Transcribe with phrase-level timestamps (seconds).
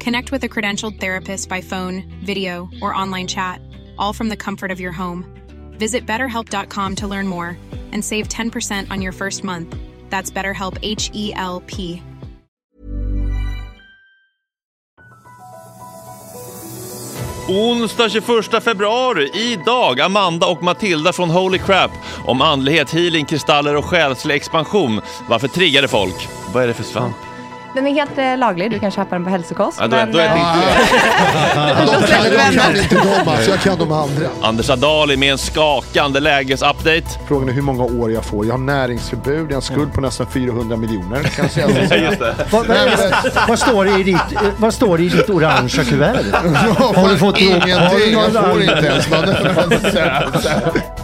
[0.00, 3.60] Connect with a credentialed therapist by phone, video, or online chat,
[3.98, 5.24] all from the comfort of your home.
[5.78, 7.56] Visit betterhelp.com to learn more
[7.92, 9.76] and save 10% on your first month.
[10.08, 12.02] That's BetterHelp H E L P.
[17.48, 21.90] Onsdag 21 februari, idag, Amanda och Matilda från Holy Crap
[22.26, 25.00] om andlighet, healing, kristaller och själslig expansion.
[25.28, 26.28] Varför triggar det folk?
[26.54, 27.29] Vad är det för svamp?
[27.74, 29.78] Den är helt eh, laglig, du kan köpa den på hälsokost.
[29.80, 30.40] Ja, då, men, då är det eh,
[31.90, 32.06] inte...
[32.06, 34.28] Kan, jag kan inte dem alltså, jag kan de andra.
[34.42, 37.04] Anders Adali med en skakande lägesupdate.
[37.28, 38.46] Frågan är hur många år jag får.
[38.46, 41.22] Jag har näringsförbud, jag har en skuld på nästan 400 miljoner.
[41.22, 42.10] Kan jag säga.
[42.50, 42.78] Vad, vad,
[43.48, 44.16] vad, står det i ditt,
[44.58, 46.24] vad står det i ditt orangea kuvert?
[46.96, 49.08] Har du fått Ingenting, har du jag får inte ens.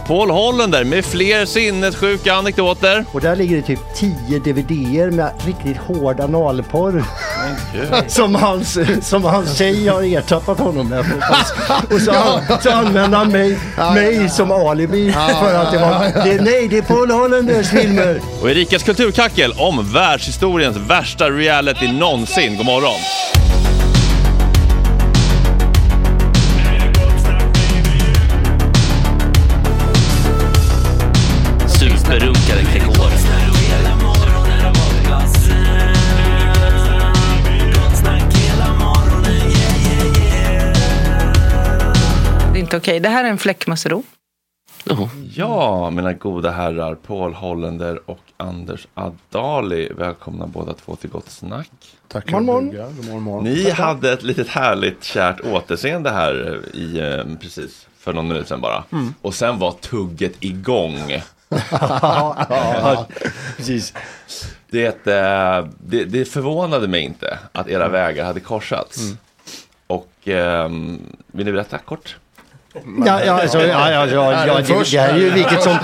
[0.07, 3.05] Paul Hollander med fler sinnessjuka anekdoter.
[3.11, 6.19] Och där ligger det typ 10 DVDer med riktigt hård
[6.57, 7.03] analporr.
[8.07, 11.05] Som hans, som hans tjej har ertappat honom med.
[11.91, 12.13] Och så,
[12.63, 13.59] så använder han mig,
[13.93, 16.23] mig som alibi för att det var...
[16.25, 18.21] Det, nej, det är Paul Hollanders filmer.
[18.41, 22.57] Och Erikas kulturkackel om världshistoriens värsta reality någonsin.
[22.57, 22.99] God morgon!
[31.67, 32.96] Superrunkare Gregor.
[42.77, 42.99] Okej.
[42.99, 44.03] Det här är en fläckmussero.
[45.35, 49.89] Ja, mina goda herrar, Paul Hollander och Anders Adali.
[49.97, 51.69] Välkomna båda två till Gott Snack.
[52.07, 52.31] Tack.
[52.31, 52.95] Morgon, morgon.
[52.95, 53.43] God morgon, morgon.
[53.43, 58.61] Ni hade ett litet härligt kärt återseende här i, eh, precis för någon minut sedan
[58.61, 58.83] bara.
[59.21, 61.21] Och sen var tugget igång.
[61.71, 63.07] Ja,
[63.57, 63.93] precis.
[64.69, 68.99] Det, eh, det, det förvånade mig inte att era vägar hade korsats.
[69.87, 72.17] Och ehm, vill ni berätta kort?
[73.05, 75.77] Ja, ja, alltså, ja, ja, ja, ja, det, det här är ju vilket som...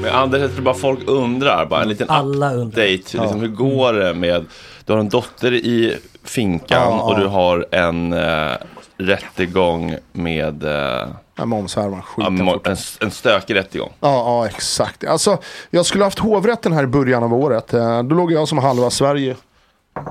[0.00, 2.66] Men Anders, jag tror bara folk undrar, bara en liten Alla undrar.
[2.66, 2.90] update.
[3.22, 4.44] Liksom, hur går det med,
[4.84, 7.18] du har en dotter i finkan Ja, och ja.
[7.18, 8.52] du har en eh,
[8.96, 11.06] rättegång med eh,
[11.36, 13.90] Ja, momshärvan, ja, en, en stökig rättegång.
[14.00, 15.04] Ja, ja, exakt.
[15.04, 15.38] Alltså,
[15.70, 17.74] jag skulle haft hovrätten här i början av året.
[17.74, 19.36] Eh, Då låg jag som halva Sverige.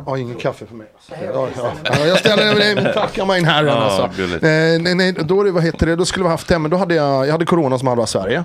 [0.06, 0.88] Ja, ingen kaffe för mig.
[0.96, 1.26] Alltså.
[1.34, 1.74] Ja, ja.
[1.84, 3.64] Ja, jag ställer över dig, men tacka mig in här.
[3.64, 4.22] Ja, alltså.
[4.24, 6.96] Eh, nej, nej, då, vad heter det, då skulle vi haft det, men då hade
[6.96, 8.44] jag, jag hade corona som halva Sverige.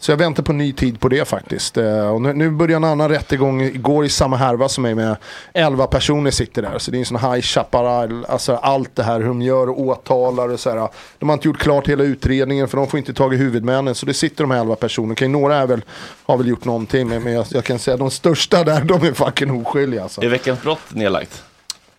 [0.00, 1.76] Så jag väntar på ny tid på det faktiskt.
[1.76, 5.16] Eh, och nu, nu börjar en annan rättegång igår i samma härva som mig med
[5.52, 6.78] 11 personer sitter där.
[6.78, 9.80] Så det är en sån high chaparral, alltså allt det här hur de gör och
[9.80, 10.88] åtalar och så här.
[11.18, 13.94] De har inte gjort klart hela utredningen för de får inte tag i huvudmännen.
[13.94, 15.12] Så det sitter de här 11 personerna.
[15.12, 15.82] Okej, några är väl,
[16.26, 19.66] har väl gjort någonting men, jag, jag kan säga de största där, de är fucking
[19.66, 20.22] oskyldiga alltså.
[20.22, 21.44] Är Veckans brott nedlagt?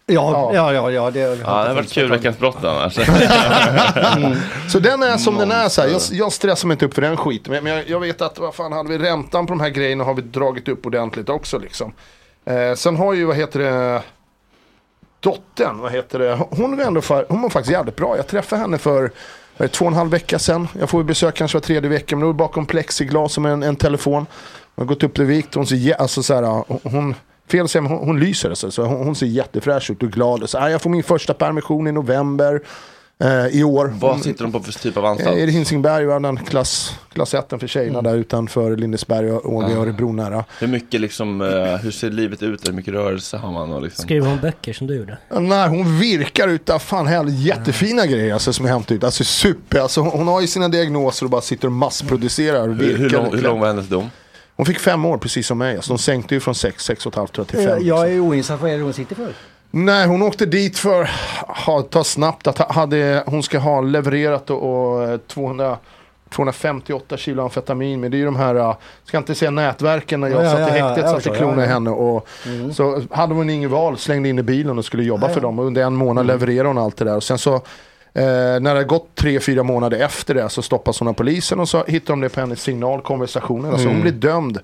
[0.06, 2.94] Ja, ja, ja, ja, det, Ja, det har varit kul Veckans brott annars.
[4.72, 5.70] Så den är som den är.
[5.70, 5.88] Så här.
[5.90, 7.54] Jag, jag stressar mig inte upp för den skiten.
[7.54, 10.04] Men men jag, jag vet att vad fan, hade vi räntan på de här grejerna
[10.04, 11.58] har vi dragit upp ordentligt också.
[11.60, 11.94] Liksom.
[12.46, 14.02] Eh, sen har ju, vad heter det,
[15.20, 18.18] dottern, vad heter det, hon, är ändå för, hon var faktiskt jävligt bra.
[18.18, 19.12] Jag träffade henne för
[19.72, 20.68] två och en halv vecka sedan.
[20.80, 23.64] Jag får ju besök kanske var tredje vecka, men då är bakom plexiglas med en,
[23.64, 24.26] en telefon.
[24.76, 27.16] Hon har gått upp i vikt, hon ser, jä- alltså så här, hon,
[27.52, 30.12] fel att säga, men hon, hon lyser alltså, så hon, hon ser jättefräsch ut och
[30.12, 30.44] glad.
[30.44, 32.62] Och så, här, jag får min första permission i november
[33.24, 33.94] eh, i år.
[34.00, 35.38] Vad sitter de på för typ av Eh, anstalt?
[35.38, 39.70] Är det Hisingberg och den klass, klass 1 för tjejerna där utanför Lindesberg och och
[39.70, 40.46] vid Örebro nära.
[40.60, 42.68] Hur mycket liksom, eh, hur ser livet ut?
[42.68, 43.72] Hur mycket rörelse har man?
[43.74, 44.04] Och liksom?
[44.04, 45.18] Skriver hon böcker som du gjorde?
[45.40, 49.04] Nej, hon virkar utav fan hell, jättefina grejer alltså, som jag hämtat ut.
[49.04, 52.68] Alltså super, alltså, hon, hon har ju sina diagnoser och bara sitter och massproducerar.
[52.70, 54.10] Och Hur, virkar hur, lång, hur lång var hennes dom?
[54.60, 55.76] Hon fick fem år precis som mig.
[55.76, 57.78] Alltså, de sänkte ju från sex, sex och ett halvt tror jag, till fem.
[57.82, 59.34] Eh, Jag är oinsatt, vad är det hon sitter för?
[59.72, 61.10] Nej, hon åkte dit för,
[61.66, 65.78] ha, ta snabbt, att ha- hade, hon ska ha levererat och, och eh, 200,
[66.30, 68.00] 258 kilo amfetamin.
[68.00, 70.52] Men det är ju de här, uh, ska inte säga nätverken när jag Ja, ja,
[70.52, 71.66] satt i ja, ja, häktet jag satte ja, i ja.
[71.66, 71.90] henne.
[71.90, 72.28] Och,
[72.74, 75.60] Så hade hon inget val, slängde in i bilen och skulle jobba för dem.
[75.60, 77.16] Och under en månad levererade hon allt det där.
[77.16, 77.62] Och sen så
[78.14, 81.60] Eh, när det har gått tre, fyra månader efter det så stoppas hon av polisen
[81.60, 83.72] och så hittar de det på hennes signalkonversationer.
[83.72, 84.60] Alltså hon blir dömd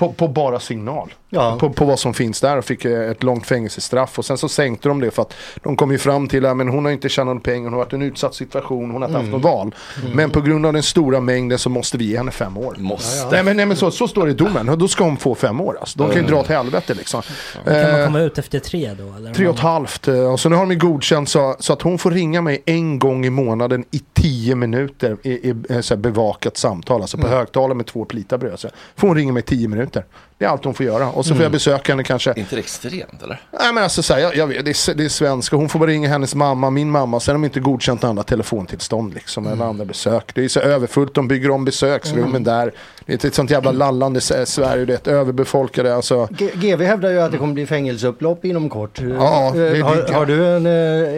[0.00, 1.14] på, på bara signal.
[1.32, 1.56] Ja.
[1.60, 4.18] På, på vad som finns där och fick eh, ett långt fängelsestraff.
[4.18, 6.84] Och sen så sänkte de det för att de kom ju fram till att hon
[6.84, 9.18] har inte tjänat någon pengar, hon har varit i en utsatt situation, hon har inte
[9.20, 9.74] haft något val.
[10.14, 12.74] Men på grund av den stora mängden så måste vi ge henne fem år.
[12.78, 13.30] Måste.
[13.30, 15.34] Nej men, nej, men så, så står det i domen, och då ska hon få
[15.34, 15.76] fem år.
[15.80, 15.98] Alltså.
[15.98, 17.22] De kan ju dra åt helvete liksom.
[17.64, 19.12] Kan man Eh, komma ut efter tre då?
[19.16, 19.34] Eller?
[19.34, 20.08] Tre och ett halvt.
[20.08, 22.98] eh, Och så nu har de godkänt så, så att hon får ringa mig en
[22.98, 27.00] gång i månaden i tio minuter i, i, i så här bevakat samtal.
[27.00, 28.58] Alltså på högtalare med två plitabröd.
[28.60, 29.89] Så får hon ringa mig i tio minuter.
[30.38, 31.08] Det är allt hon får göra.
[31.10, 32.32] Och så får jag besöka henne kanske.
[32.36, 33.40] inte det extremt eller?
[33.60, 35.56] Nej men alltså så här, jag, jag vet, det, är, det är svenska.
[35.56, 37.20] Hon får bara ringa hennes mamma, min mamma.
[37.20, 39.46] Sen har de inte godkänt andra telefontillstånd liksom.
[39.46, 40.30] Eller andra besök.
[40.34, 41.14] Det är så överfullt.
[41.14, 42.72] De bygger om besöksrummen där.
[43.06, 44.84] Det är ett, sånt jävla lallande s- Sverige.
[44.84, 45.94] Det är ett överbefolkade.
[45.94, 46.28] Alltså.
[46.30, 49.00] G- GV hävdar ju att det kommer bli fängelseupplopp inom kort.
[49.18, 50.66] Ja, Eh, det- har, det- har du en,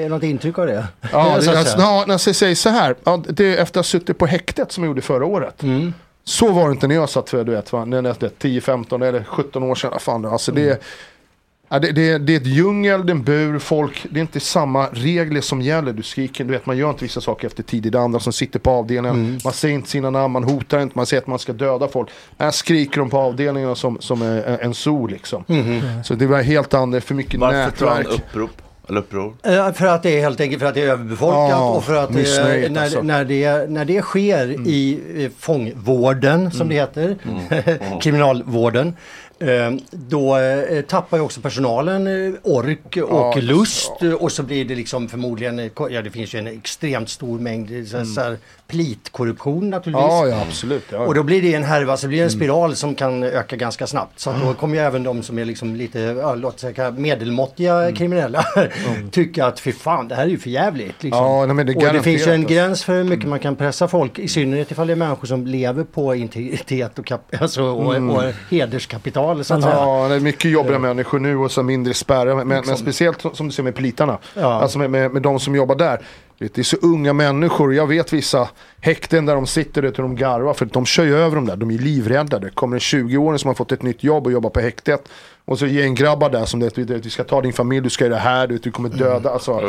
[0.05, 0.87] eh, något intryck av det?
[1.13, 2.95] Ja, Eh, det, alltså, när jag säger så här.
[3.05, 5.63] Ja, det är efter att ha suttit på häktet som jag gjorde förra året.
[5.63, 5.95] Mm.
[6.25, 8.61] Så var det inte när jag satt för du vet, va, när det är 10,
[8.61, 9.93] 15 eller 17 år sedan.
[10.01, 10.83] Fan, alltså, det,
[11.69, 14.41] ja, det, det, det är ett djungel, det är en bur, folk, det är inte
[14.41, 15.93] samma regler som gäller.
[15.93, 17.83] Du skriker, du vet, man gör inte vissa saker efter tid.
[17.83, 19.41] Det är andra som sitter på avdelningen.
[19.45, 22.09] Man säger inte sina namn, man hotar inte, man säger att man ska döda folk.
[22.39, 25.45] Här skriker de på avdelningarna som, som en, en zoo liksom.
[26.05, 28.19] Så det var helt andra, för mycket Varför tar han nätverk.
[28.31, 28.63] upprop?
[28.89, 29.35] Eller uppror?
[29.43, 31.95] Eh, För att det är helt enkelt för att det är överbefolkat Ja, och för
[31.95, 33.03] att det, när, alltså.
[33.03, 37.17] när, det, när det sker i eh, fångvården som det heter,
[38.01, 38.97] kriminalvården.
[39.39, 39.49] eh,
[39.91, 40.37] Då
[40.89, 42.07] tappar ju också personalen
[42.43, 46.39] ork och Ja, lust eh, och så blir det liksom förmodligen, ja det finns ju
[46.39, 48.37] en extremt stor mängd så, så här,
[48.69, 50.07] plitkorruption naturligtvis.
[50.11, 50.85] Ja, ja absolut.
[50.91, 53.57] Ja, Och då blir det en härva, så blir det en spiral som kan öka
[53.57, 54.21] ganska snabbt.
[54.21, 58.45] Så då kommer ju även de som är liksom lite, ja, låt säga medelmåttiga kriminella
[59.11, 61.03] tycka att fy fan, det här är ju för jävligt.
[61.03, 61.25] Liksom.
[61.25, 62.55] Ja, nej, men det och det finns ju en alltså.
[62.55, 65.47] gräns för hur mycket man kan pressa folk, i synnerhet ifall det är människor som
[65.47, 69.45] lever på integritet och, kap- alltså, och, och hederskapital.
[69.45, 69.65] Så att.
[69.65, 72.45] Ja, det är mycket jobbiga människor nu och så mindre spärrar.
[72.45, 74.19] Men, men speciellt som du ser med plitarna.
[74.35, 74.53] Ja.
[74.53, 76.01] Alltså med, med, med de som jobbar där.
[76.39, 77.75] Det är så unga människor.
[77.75, 78.49] Jag vet vissa
[78.85, 80.55] häkten där de sitter och de garvar.
[80.55, 81.57] För de kör ju över dem där.
[81.57, 82.39] De är livrädda.
[82.39, 85.09] Det kommer en 20-åring som har fått ett nytt jobb och jobbar på häktet.
[85.45, 88.21] Och så gänggrabbar där som det, vi ska ta din familj, du ska göra det
[88.21, 89.31] här, du, du kommer döda.
[89.31, 89.61] Alltså,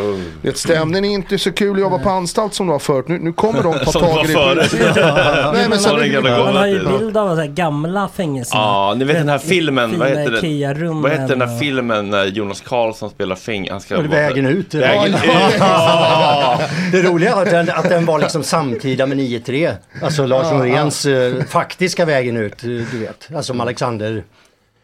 [0.42, 3.08] det, stämningen är inte så kul att jobba på anstalt som det var förut.
[3.08, 3.92] Nu, nu kommer de ta
[4.24, 5.52] det tag i det.
[5.54, 8.62] Nej, men så, gamla Man har ju bild av här gamla fängelserna.
[8.62, 10.46] Ja, ni vet den här filmen, vad heter den?
[10.46, 13.68] Ikea-rummen Vad heter den här filmen när Jonas Karlsson spelar fäng...
[13.72, 14.74] Han ska Och Vägen ut.
[14.74, 15.22] Vägen ut.
[16.92, 19.76] Det roliga är att den, att den var liksom samtida med 9-3.
[20.02, 23.30] Alltså Lars Noréns eh, faktiska vägen ut, du vet.
[23.36, 24.24] Alltså som Alexander.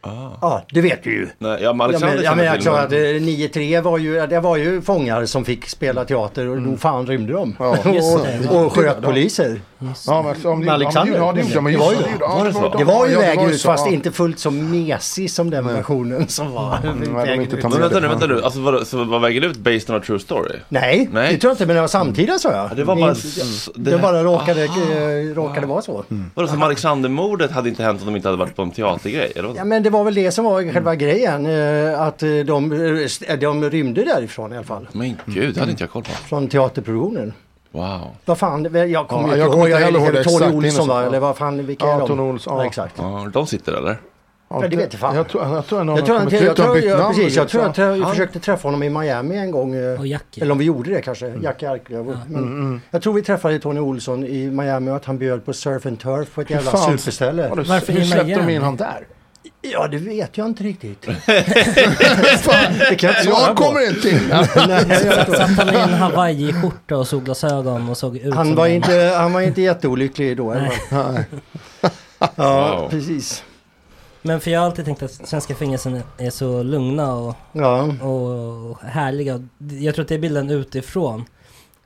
[0.02, 1.28] Ja, det vet du ju.
[1.38, 3.16] Nej, ja, men Ja, men, Alexander ja, men känner alltså, att, filmen.
[3.16, 7.08] eh, 9-3 var ju, det var ju fångar som fick spela teater och då fan
[7.08, 7.56] rymde de.
[7.94, 8.18] Just
[8.50, 9.62] och, och sköt poliser.
[10.08, 11.18] Ja, men, om Med Alexander.
[11.18, 11.62] Ja, det.
[11.62, 12.04] Men Det var ju det.
[12.20, 12.78] ja, Var det så?
[12.78, 13.92] Det var ju ja, vägen ju ut fast ja.
[13.94, 16.80] inte fullt så mesig som den versionen som var.
[16.84, 17.52] de vägen ut.
[17.64, 18.42] Men vänta nu, vänta nu.
[18.44, 20.56] Alltså, var, så var Vägen ut based on a true story?
[20.70, 21.34] Nej, Nej.
[21.34, 22.78] det tror jag inte men det var samtida sa jag.
[22.78, 23.16] det var bara-
[23.76, 26.04] det, bara råkade, eh, råkade vara så.
[26.36, 29.32] Vadå, som Alexandermordet hade inte hänt om de inte hade varit på en teatergrej?
[29.36, 29.54] Eller?
[29.56, 31.46] Ja men det var väl det som var själva grejen.
[31.46, 32.70] eh, Att eh, de,
[33.40, 34.88] de rymde därifrån i alla fall.
[34.92, 36.10] Men gud, det hade inte jag koll på.
[36.12, 37.34] Från teaterproduktionen.
[37.72, 38.02] Wow.
[38.26, 39.52] Vad fan, det- jag kommer Ja, inte jag ihåg.
[39.54, 41.02] kommer inte heller ihåg det Tony Olsson va?
[41.02, 41.08] ja.
[41.08, 42.08] Eller vad fan, vilka Ja, är de?
[42.08, 42.66] Tony Olsson, ja.
[42.66, 42.96] exakt.
[42.98, 43.98] Ja, de sitter eller?
[44.50, 45.16] Ja, det vet jag fan.
[45.16, 46.86] Jag tror, jag tror någon Jag tror, har att, kommit jag, ut och tror, bytt
[46.86, 47.16] jag, namn.
[47.16, 47.92] precis, jag tror liksom.
[47.92, 49.76] att jag, försökte träffa honom i Miami en gång.
[49.76, 50.44] eh, Och Jackie.
[50.44, 51.42] Eller om vi gjorde det kanske, Mm.
[51.44, 52.18] Jackie Arklöv.
[52.28, 55.86] Men Jag tror vi träffade Tony Olsson i Miami och att han bjöd på surf
[55.86, 57.50] and turf på ett jävla superställe.
[57.56, 59.08] Varför släppte de in han där?
[59.62, 61.02] Ja, det vet jag inte riktigt.
[61.26, 63.64] det kan jag inte svara Jag på.
[63.64, 64.20] kommer inte in.
[64.68, 65.26] Nej.
[65.38, 69.14] Satt han i en hawaii-skjorta och solglasögon och såg ut Han som var, en- inte,
[69.18, 70.52] han var inte jätteolycklig då.
[70.52, 71.24] eller vad?
[72.36, 72.90] Ja, Wow.
[72.90, 73.44] precis.
[74.22, 77.82] Men för jag har alltid tänkt att svenska fängelsen är så lugna och, Ja.
[77.84, 79.48] och härliga.
[79.80, 81.26] Jag tror att det är bilden utifrån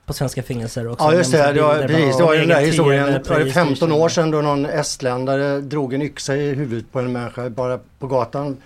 [0.06, 1.04] på svenska fängelser också.
[1.04, 3.04] Ja just det, det var, precis, det var ju den där historien.
[3.04, 3.92] Var det 15 Playstation.
[3.92, 8.06] år sedan då någon estländare drog en yxa i huvudet på en människa bara på
[8.06, 8.56] gatan.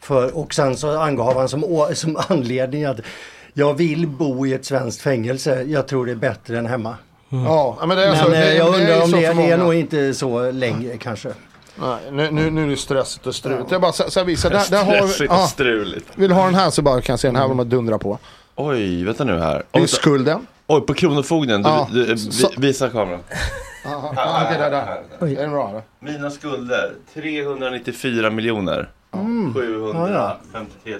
[0.00, 3.00] För, och sen så angav han som, som anledning att
[3.54, 5.62] jag vill bo i ett svenskt fängelse.
[5.62, 6.96] Jag tror det är bättre än hemma.
[7.28, 8.24] Ja, men det är Men så.
[8.24, 10.50] eh, Det, jag det är undrar ju om så det, det är nog inte så
[10.50, 11.28] längre kanske.
[11.76, 13.70] Nej, nu, nu, nu är det stressigt och struligt.
[13.70, 16.00] Jag bara så, så här visar, där, där har vi, ja.
[16.14, 17.98] Vill du ha den här så bara kan jag se den här vill man dundra
[17.98, 18.18] på.
[18.56, 19.62] Oj, vänta nu här.
[19.70, 20.46] Det är skulden.
[20.66, 21.62] Oj på Kronofogden.
[21.62, 21.88] Du, Ja.
[21.92, 23.20] du, vi, Så- visa kameran.
[23.86, 25.42] Aha, okej, där, där.
[25.44, 25.82] Är bra eller?
[26.00, 28.88] Mina skulder, 394 miljoner.
[29.54, 30.94] 753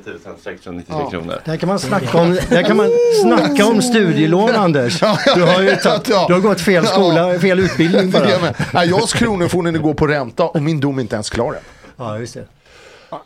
[0.44, 1.34] 693 kronor.
[1.44, 2.88] Där kan man snacka om, där kan man
[3.22, 5.00] snacka om studielån Anders.
[5.34, 6.24] Du har ju Ja.
[6.28, 8.40] du har gått fel skola, fel utbildning Det är jag
[8.72, 8.84] bara.
[8.84, 11.60] jag hos Kronofogden går på ränta och min dom är inte ens klar än.
[11.96, 12.44] Ja, just det.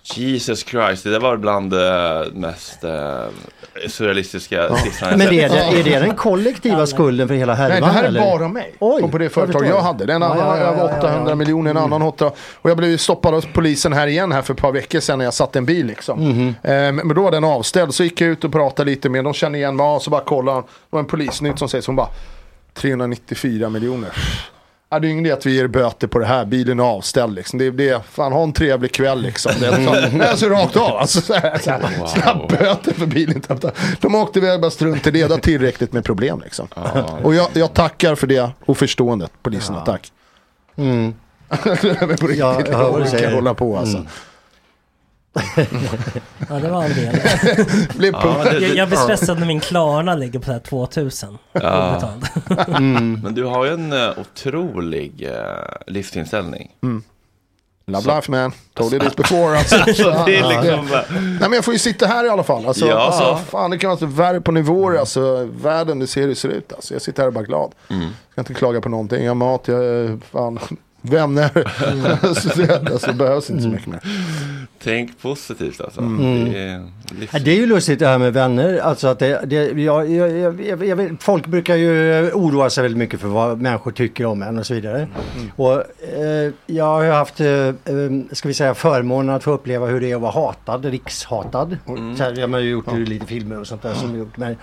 [0.03, 2.91] Jesus Christ, det där var bland det mest eh,
[3.89, 7.71] surrealistiska siffran jag Men är det, är det den kollektiva skulden för hela härvan?
[7.71, 8.21] Nej, det här är eller?
[8.21, 8.75] bara mig.
[8.79, 10.07] Oj, och på det jag företag jag hade.
[10.07, 10.99] Den Ja, annan ja, har ja, över ja, ja.
[10.99, 12.37] 800 miljoner, en annan 800.
[12.55, 15.19] Och jag blev ju stoppad av polisen här igen här för ett par veckor sedan
[15.19, 16.21] när jag satt i en bil liksom.
[16.21, 16.49] Mhm.
[16.63, 19.25] Eh, men men då var den avställd, så gick jag ut och pratade lite med
[19.25, 20.63] De kände igen mig, ja, så bara kollade han.
[20.63, 22.09] Det var en polisnytt som säger så hon bara
[22.75, 24.11] 394 miljoner.
[24.91, 27.35] Ja, det är ingen idé att vi ger böter på det här, bilen är avställd
[27.35, 27.59] liksom.
[27.59, 29.53] Det det, fan ha en trevlig kväll liksom.
[29.61, 33.07] Det är så, alltså rakt av, alltså så här, så här, så här böter för
[33.07, 33.43] bilen.
[34.01, 36.69] De åkte iväg bara strunt i det, det tillräckligt med problem liksom.
[37.23, 40.13] Och jag, jag tackar för det och förståendet, poliserna, tack.
[40.77, 41.15] Mm.
[41.49, 43.25] På riktigt, Ja, jag hör vad du orkar säger.
[43.25, 43.35] Mm.
[43.35, 44.07] hålla på alltså.
[46.49, 47.17] Ja, det var en del.
[47.97, 51.39] Blev Ja, det- Jag, jag blir stressad när min Klarna ligger på så här 2000
[51.53, 51.91] Ja.
[51.91, 52.27] obetald.
[52.77, 53.21] Mm.
[53.23, 55.43] Men du har ju en eh, otrolig eh,
[55.87, 56.71] livsinställning.
[57.87, 59.77] Love life man, told you this before alltså.
[59.95, 62.67] Så det är liksom Nej men jag får ju sitta här i alla fall.
[62.67, 62.99] Alltså, Ja.
[62.99, 64.99] alltså, fan det kan vara så värre på nivåer.
[64.99, 66.73] Alltså, världen, det ser hur det ser ut.
[66.73, 67.73] Alltså, jag sitter här och bara glad.
[67.91, 68.09] Mm.
[68.33, 69.23] Ska inte klaga på någonting.
[69.25, 70.59] Jag har mat, jag fan
[71.09, 71.51] vänner.
[72.35, 74.01] så det, alltså, behövs inte så mycket mer.
[74.83, 76.01] Tänk positivt alltså.
[76.01, 76.53] Mm.
[76.53, 76.83] Det är.
[77.33, 78.79] Ja, Det är ju lustigt det här med vänner.
[78.79, 82.83] Alltså att det, det, jag, jag, jag, jag, jag, vet- folk brukar ju oroa sig
[82.83, 85.09] väldigt mycket för vad människor tycker om en och så vidare.
[85.57, 85.73] Och,
[86.19, 87.75] eh, jag har ju haft, eh, eh,
[88.33, 91.77] ska vi säga, förmånen att få uppleva hur det är att vara hatad, rikshatad.
[92.17, 94.37] Så här, jag har ju gjort lite filmer och sånt där som jag gjort.
[94.37, 94.57] Men,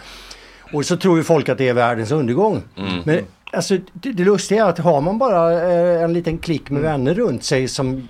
[0.74, 2.64] och så tror ju folk att det är världens undergång.
[3.04, 3.20] Men
[3.56, 7.14] alltså, det, det lustiga är att har man bara eh, en liten klick med vänner
[7.14, 8.08] runt sig som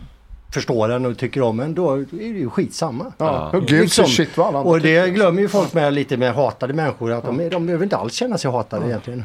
[0.53, 3.13] förstår en och tycker om en, då är det ju skitsamma.
[3.17, 3.49] Ja.
[3.53, 7.11] Who gives a shit vad Och det glömmer ju folk med lite med hatade människor
[7.11, 9.23] att de, de behöver inte alls känna sig hatade egentligen.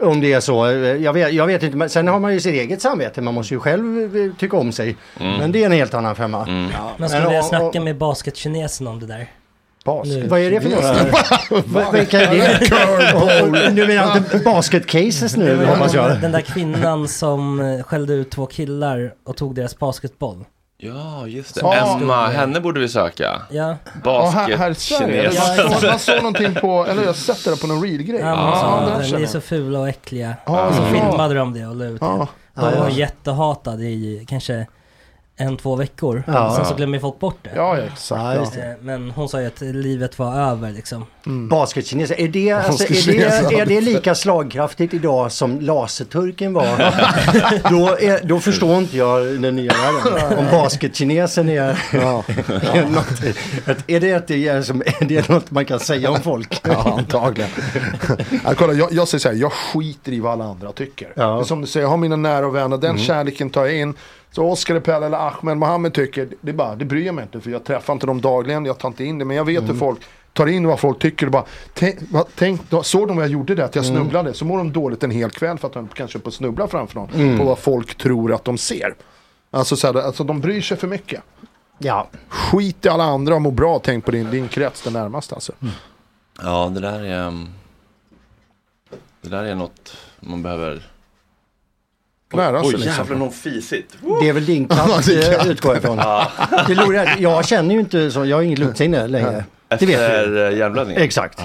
[0.00, 0.66] Om det är så.
[0.66, 1.76] eh, Jag vet, jag vet inte.
[1.76, 3.20] Men sen har man ju sitt eget samvete.
[3.22, 4.96] Man måste ju själv eh, tycka om sig.
[5.18, 6.46] Men det är en helt annan femma.
[6.46, 9.26] Man Men skulle om- snacka med basketkinesen om det där.
[9.86, 10.30] Basket.
[10.30, 11.62] Vad är det för några?
[11.66, 13.70] Vad- är det?
[13.72, 16.20] Nu menar jag inte basketcases nu hoppas jag.
[16.20, 20.44] Den där kvinnan som eh, skällde ut två killar och tog deras basketboll.
[20.78, 21.60] Ja, just det.
[21.64, 21.98] Ja.
[22.00, 23.42] Emma, henne borde vi söka.
[23.50, 23.76] Ja.
[24.04, 25.38] Basket-kines.
[25.58, 28.20] Man såg, man såg någonting på, eller jag sett det på någon read-grej.
[28.20, 30.36] ja man den ni är så fula och äckliga.
[30.46, 30.88] Ja, och så ja.
[30.88, 32.06] filmade de det och la ut det.
[32.06, 32.90] De var ja.
[32.90, 34.66] jättehatade i kanske
[35.38, 36.22] en, två veckor.
[36.26, 36.54] Ja.
[36.56, 37.50] Sen så glömmer folk bort det.
[37.54, 38.20] Ja, ja, exakt.
[38.20, 41.06] Ja, Ja, Eh, Men hon sa ju att livet var över liksom.
[41.50, 46.66] Basketkineser, är det, alltså, är, det, är det lika slagkraftigt idag som laserturken var?
[47.70, 50.38] då, är, då förstår inte jag den nya världen.
[50.38, 51.62] Om basketkinesen är,
[51.92, 56.20] är, något, är det, att det är, som, är det något man kan säga om
[56.20, 56.60] folk?
[56.62, 57.50] Ja, antagligen.
[58.44, 61.12] ja, kolla, jag, jag säger så här, jag skiter i vad alla andra tycker.
[61.14, 61.34] Ja.
[61.34, 63.94] Det är Som du säger, jag har mina nära vänner, den kärleken tar jag in.
[64.36, 67.40] Så Oskar, Pelle eller Ahmed Mohammed tycker, det, är bara, det bryr jag mig inte
[67.40, 69.24] för jag träffar inte dem dagligen, jag tar inte in det.
[69.24, 69.98] Men jag vet hur folk
[70.32, 71.98] tar in vad folk tycker och bara, tänk,
[72.34, 74.34] tänk, såg de vad jag gjorde där, att jag snubblade?
[74.34, 76.68] Så mår de dåligt en hel kväll för att de kanske är på att snubbla
[76.68, 77.38] framför någon.
[77.38, 78.94] På vad folk tror att de ser.
[79.50, 81.22] Alltså, så här, alltså de bryr sig för mycket.
[81.78, 85.34] Ja, Skit i alla andra och må bra, tänk på din, din krets, den närmaste
[85.34, 85.52] alltså.
[86.42, 87.26] Ja, det där är...
[87.26, 87.48] um,
[89.20, 90.82] Det där är något man behöver...
[92.32, 92.92] Lära sig Oj, liksom.
[92.98, 93.96] jävlar någon fisigt.
[94.20, 95.96] det är väl din Ja, katt eh, utgår jag ifrån.
[96.66, 99.44] Det roliga är jag känner ju inte så, jag har inget luktsinne längre.
[99.68, 99.92] Det vet du.
[99.92, 100.96] Efter eh, hjärnblödning.
[100.96, 101.40] Exakt.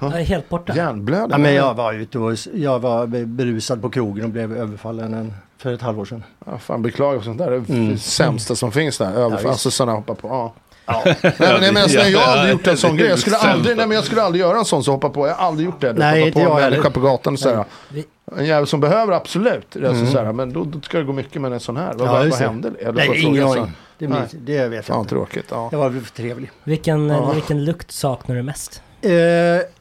[0.00, 0.74] Jag är helt borta.
[0.76, 1.28] Hjärnblödning.
[1.30, 5.34] Ja, men jag var ute och jag var berusad på krogen och blev överfallen en,
[5.58, 6.22] för ett halvår sedan.
[6.46, 7.50] Ja, fan beklagar sånt där.
[7.50, 9.12] Det är det sämsta som finns där.
[9.12, 10.28] Över, alltså sådana hoppa på.
[10.28, 11.02] Ja.
[11.04, 13.08] nej, men, nej, men alltså, nej, jag har aldrig gjort en sån grej.
[13.08, 15.26] Jag skulle aldrig, nej, men jag skulle aldrig göra en sån så hoppa på.
[15.26, 15.92] Jag har aldrig gjort det.
[15.92, 16.90] Nej, hoppa inte på en jag människa heller.
[16.90, 17.64] på gatan och sådär.
[17.88, 18.04] Vi-
[18.36, 19.76] En jävel som behöver absolut.
[19.76, 21.92] Alltså, sådär, men då, då ska det gå mycket med en sån här.
[21.94, 22.72] Vad, Ja, vad, hände?
[22.94, 23.72] Nej, ingen aning.
[23.98, 25.10] Det, minns- det vet jag Fan inte.
[25.10, 25.46] tråkigt.
[25.50, 25.68] Ja.
[25.72, 26.50] Jag var väl för trevlig.
[26.64, 27.32] Vilken, Ja.
[27.32, 28.82] vilken lukt saknar du mest?
[29.02, 29.12] Eh,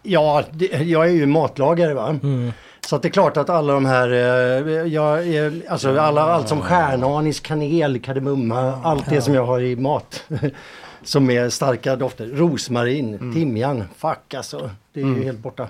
[0.03, 2.07] ja, det, jag är ju matlagare va.
[2.23, 2.51] Mm.
[2.87, 5.25] Så att det är klart att alla de här, eh, jag,
[5.69, 10.23] alltså alla, allt som stjärnanis, kanel, kardemumma, allt det som jag har i mat.
[11.03, 12.25] som är starka dofter.
[12.25, 14.69] Rosmarin, timjan, fuck alltså.
[14.93, 15.67] Det är ju helt borta.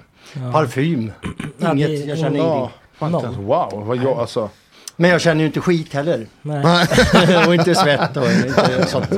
[0.51, 1.11] Parfym,
[1.57, 2.69] Ja, inget, det- jag känner ingenting.
[2.99, 4.49] fan, inte ens- wow, vad jag, alltså.
[4.95, 6.27] Men jag känner ju inte skit heller.
[6.41, 6.87] Nej.
[7.47, 9.09] och inte svett och inte sånt.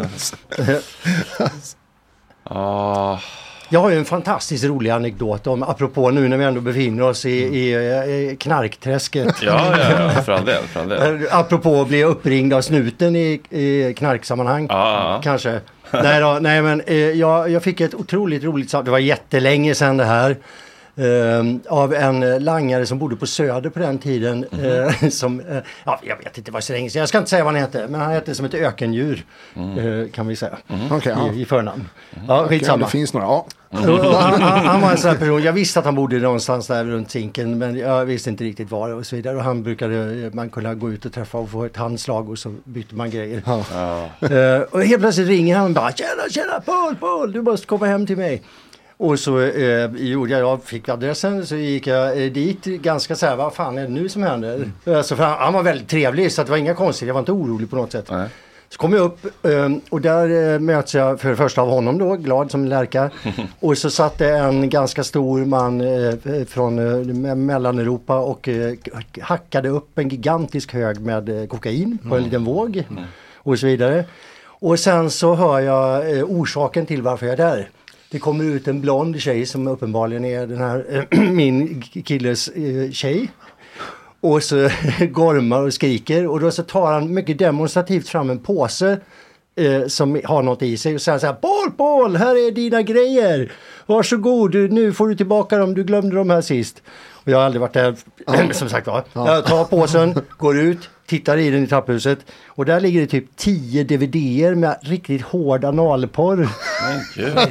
[2.43, 3.17] Ah,
[3.69, 7.25] Jag har ju en fantastiskt rolig anekdot om, apropå nu när vi ändå befinner oss
[7.25, 7.73] i, i,
[8.31, 9.35] i knarkträsket.
[9.41, 10.63] ja, ja, ja, för all del.
[10.63, 11.23] För all del.
[11.25, 14.67] Eh, Apropå att bli uppringd av snuten i, i knarksammanhang.
[14.69, 15.59] Ja, Kanske.
[15.91, 18.85] nej, då, nej men eh, jag, jag fick ett otroligt roligt samtal.
[18.85, 20.37] Det var jättelänge sedan det här.
[20.97, 24.45] Eh, av en eh, langare som bodde på Söder på den tiden.
[24.63, 26.99] eh, som, eh, ja, jag vet inte, det var så länge sedan.
[26.99, 27.87] Jag ska inte säga vad han hette.
[27.89, 29.25] Men han hette som ett ökendjur.
[29.55, 30.57] eh, kan vi säga.
[30.91, 31.33] Okej, ja.
[31.33, 31.89] I, I förnamn.
[32.27, 32.85] Ja, Okej, skitsamma.
[32.85, 33.25] det finns några.
[33.25, 33.45] Ja.
[33.71, 36.83] Han, han, han var en sån här person, jag visste att han bodde någonstans där
[36.85, 39.37] runt Zinken men jag visste inte riktigt var och så vidare.
[39.37, 42.55] Och han brukade, man kunde gå ut och träffa och få ett handslag och så
[42.63, 43.41] bytte man grejer.
[43.47, 47.85] Eh, och helt plötsligt ringer han och bara tjena tjena Paul Paul du måste komma
[47.85, 48.41] hem till mig.
[48.97, 53.25] Och så eh, gjorde jag, jag fick adressen så gick jag eh, dit ganska så
[53.25, 54.71] här, vad fan är det nu som händer?
[54.85, 57.31] Alltså, för han, han var väldigt trevlig så det var inga konstigheter, jag var inte
[57.31, 58.07] orolig på något sätt.
[58.11, 58.27] Nej.
[58.69, 61.97] Så kom jag upp eh, och där eh, möts jag för det första av honom
[61.97, 63.09] då, glad som lärka.
[63.59, 66.13] Och så satt det en ganska stor man eh,
[66.47, 68.49] från Me- Mellaneuropa och
[69.21, 72.83] hackade upp en gigantisk hög med kokain på en liten våg.
[73.35, 74.05] Och så vidare.
[74.59, 77.69] Och sen så hör jag orsaken till varför jag är där.
[78.09, 82.91] Det kommer ut en blond tjej som uppenbarligen är den här eh, min killes eh,
[82.91, 83.31] tjej.
[84.21, 84.55] Och så
[85.11, 88.99] gormar och skriker och då så tar han mycket demonstrativt fram en påse
[89.55, 92.81] eh, som har något i sig och säger så här Paul, Paul, här är dina
[92.81, 93.51] grejer!
[93.85, 96.83] Varsågod, du, nu får du tillbaka dem, du glömde dem här sist.
[97.31, 97.95] Jag har aldrig varit där,
[98.53, 99.03] som sagt var.
[99.13, 103.25] Jag tar påsen, går ut, tittar i den i trapphuset och där ligger det typ
[103.37, 106.49] 10 DVDer med riktigt hård analporr.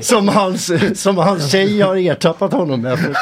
[0.00, 3.16] Som hans, som hans tjej har ertappat honom med.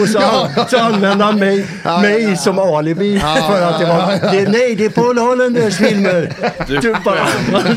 [0.00, 4.48] Och så, an, så använder han mig, mig som alibi för att det var, det,
[4.48, 6.32] nej det är Paul Hollanders filmer.
[6.80, 7.26] Du bara,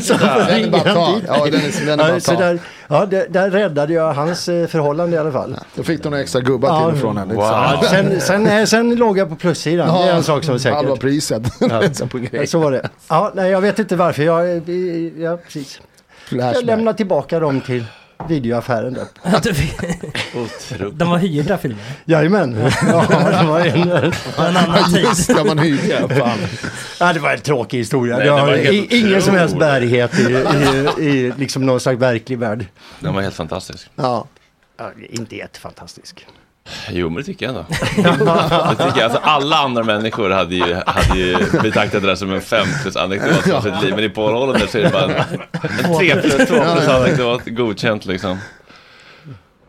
[0.00, 1.20] så Den är bara ta.
[1.26, 2.40] Ja, den är, den är bara Ja, så ta.
[2.40, 5.56] där, ja, där, där räddade jag hans eh, förhållande i alla fall.
[5.74, 6.88] Då fick du några extra gubbar Ja.
[6.90, 7.34] till ifrån henne.
[7.34, 7.44] Wow.
[7.44, 10.70] Ja, sen, sen, eh, sen låg jag på plussidan, det är en sak som är
[10.70, 11.00] Halva säker.
[11.00, 11.42] priset.
[11.60, 12.06] Ja.
[12.10, 12.46] på Ja.
[12.46, 12.88] Så var det.
[13.08, 14.22] Ja, nej, jag vet inte varför.
[14.22, 15.80] Jag, eh, ja, precis.
[16.30, 17.84] jag lämnar tillbaka dem till
[18.28, 19.06] videoaffären där.
[19.52, 19.74] Fick-
[20.34, 20.98] Otroligt.
[20.98, 21.82] De var hyrda filmer.
[22.04, 22.70] Jajamän.
[22.88, 23.06] Ja,
[23.40, 25.02] det var en, en annan tid.
[25.04, 26.14] Just det, man hyrde.
[26.18, 26.38] Fan.
[27.00, 28.16] ja, det var en tråkig historia.
[28.16, 31.80] Nej, det det har var i, ingen som helst bärighet i, i, i liksom någon
[31.80, 32.66] slags verklig värld.
[33.00, 33.88] Den var helt fantastisk.
[33.96, 34.26] Ja.
[34.76, 36.26] Ja, inte jättefantastisk.
[36.90, 37.66] Jo, men det tycker jag ändå.
[37.70, 39.02] det tycker jag.
[39.02, 42.96] Alltså, alla andra människor hade ju, hade ju betraktat det där som en fem plus
[42.96, 43.94] anekdot för sitt liv.
[43.94, 45.10] Men i Paul Hollander så är det bara en,
[45.84, 48.38] en tre plus, två plus anekdot godkänt liksom.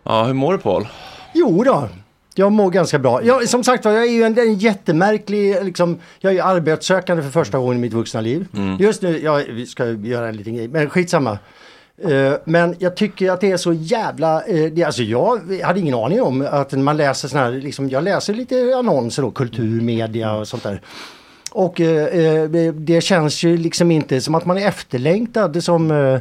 [0.03, 0.87] Ja, hur mår du Paul?
[1.33, 1.89] Jo då.
[2.37, 3.23] Jag mår ganska bra.
[3.23, 7.29] Jag, som sagt jag är ju en, en jättemärklig, liksom, jag är ju arbetssökande för
[7.29, 8.47] första gången i mitt vuxna liv.
[8.79, 11.37] Just nu, ja, vi ska göra en liten grej, men skitsamma.
[12.03, 16.21] Eh, men jag tycker att det är så jävla, det, alltså jag hade ingen aning
[16.21, 20.47] om att man läser sådana här, liksom, jag läser lite annonser då, kultur, media och
[20.47, 20.81] sånt där.
[21.51, 26.19] Och eh, eh, det känns ju liksom inte som att man är efterlängtad som eh,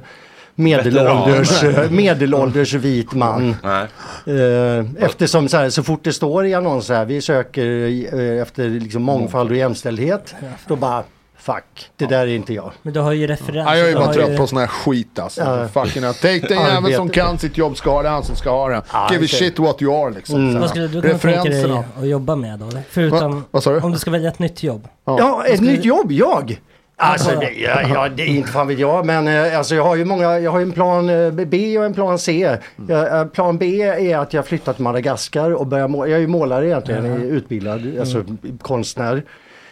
[0.54, 3.56] medelålders, eh, medelålders vit man.
[3.62, 3.86] Nej.
[4.26, 7.66] Eh, eftersom så, här, så fort det står i annonser här, vi söker
[8.14, 10.34] eh, efter liksom mångfald och jämställdhet.
[10.66, 11.04] Då bara,
[11.44, 12.72] fuck, det där är inte jag.
[12.82, 13.68] Men du har ju referens.
[13.70, 15.40] Ja, jag är bara har trött ju- på sån här skit alltså.
[15.40, 15.68] Ja.
[15.84, 16.14] Fucking hell.
[16.14, 18.82] Take den jäveln som kan sitt jobb ska ha det, han som ska ha det.
[18.92, 20.52] Ja, Give a shit what you are liksom.
[20.52, 20.60] Här.
[20.60, 22.68] Vad skulle du kunna tänka dig att jobba med då?
[22.68, 22.82] eller?
[22.90, 23.80] Förutom Va- vad sa du?
[23.80, 24.88] om du ska välja ett nytt jobb.
[25.04, 26.60] Ja, ett skulle- nytt jobb, jag!
[26.96, 29.96] Alltså, det, ja, ja, det är inte fan vet jag, men eh, alltså, jag har
[29.96, 32.56] ju många, jag har ju en plan eh, B och en plan C.
[32.88, 36.20] Jag, eh, plan B är att jag flyttar till Madagaskar och börjar måla, jag är
[36.20, 38.24] ju målare egentligen, är utbildad, alltså
[38.62, 39.22] konstnär.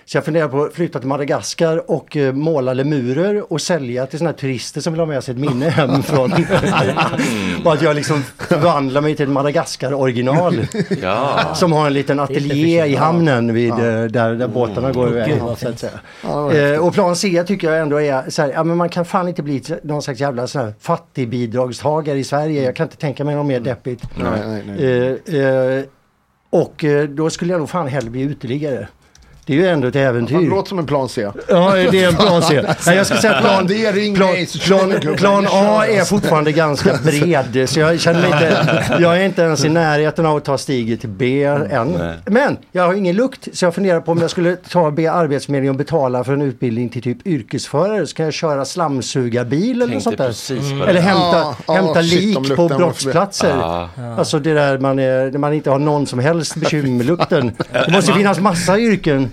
[0.04, 4.18] Så jag funderar på att flytta till Madagaskar och eh, måla lemurer och sälja till
[4.18, 6.32] sådana här turister som vill ha med sig ett minne hemifrån.
[7.64, 10.66] och att jag liksom förvandlar mig till ett Madagaskar-original.
[11.02, 11.54] Ja.
[11.54, 15.40] Som har en liten ateljé i hamnen vid, eh, där, där båtarna går iväg.
[15.42, 16.72] Vad så att säga.
[16.72, 19.28] Eh, och plan C tycker jag ändå är så här, ja men man kan fan
[19.28, 22.62] inte bli någon slags jävla så här fattigbidragstagare i Sverige.
[22.62, 24.02] Jag kan inte tänka mig något mer deppigt.
[24.14, 25.32] Nej, nej, nej.
[25.34, 25.84] Eh, eh,
[26.50, 28.88] och eh, då skulle jag nog fan hellre bli uteliggare.
[29.46, 30.50] Det är ju ändå ett Han äventyr.
[30.50, 31.28] låter som en plan C.
[31.48, 32.62] Ja, det är en plan C.
[32.86, 33.66] Nej, jag ska säga plan,
[34.14, 37.68] Plan plan, plan, A är fortfarande ganska bred.
[37.68, 41.00] Så jag känner mig inte, jag är inte ens i närheten av att ta steget
[41.00, 41.88] till B än.
[41.88, 42.16] Nej.
[42.26, 45.74] Men jag har ingen lukt så jag funderar på om jag skulle ta be Arbetsförmedlingen
[45.74, 48.06] och betala för en utbildning till typ yrkesförare.
[48.06, 50.78] Så kan jag köra slamsugarbil eller något sånt där.
[50.84, 50.90] det.
[50.90, 53.56] Eller hämta, Ja, ja, hämta lik på brottsplatser.
[53.56, 53.88] Ja.
[54.18, 57.52] Alltså det där man, är, man inte har någon som helst bekymmer med lukten.
[57.72, 59.28] Det måste finnas massa yrken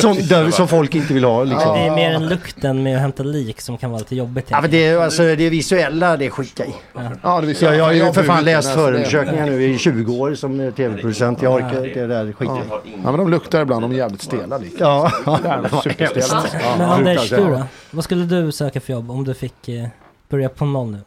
[0.00, 1.44] som, där, som folk inte vill ha.
[1.44, 1.74] Liksom.
[1.74, 4.46] Det är mer en lukten med att hämta lik som kan vara lite jobbigt.
[4.48, 6.28] Ja, men det, är- alltså, det visuella, det
[6.62, 6.74] jag i.
[7.22, 9.78] Ja, det vill Så säga, jag, jag har ju för fan läst förundersökningar nu i
[9.78, 11.42] 20 år som tv-producent.
[11.42, 12.90] Jag orkar inte det där skiter jag i.
[13.04, 14.76] Ja, men de luktar ibland, de är jävligt stela lika.
[14.84, 15.10] Ja,
[15.82, 16.44] Superstela.
[16.78, 17.62] Men Ja, Anders, du då?
[17.90, 19.86] Vad skulle du söka för jobb om du fick eh,
[20.28, 20.98] börja på noll nu?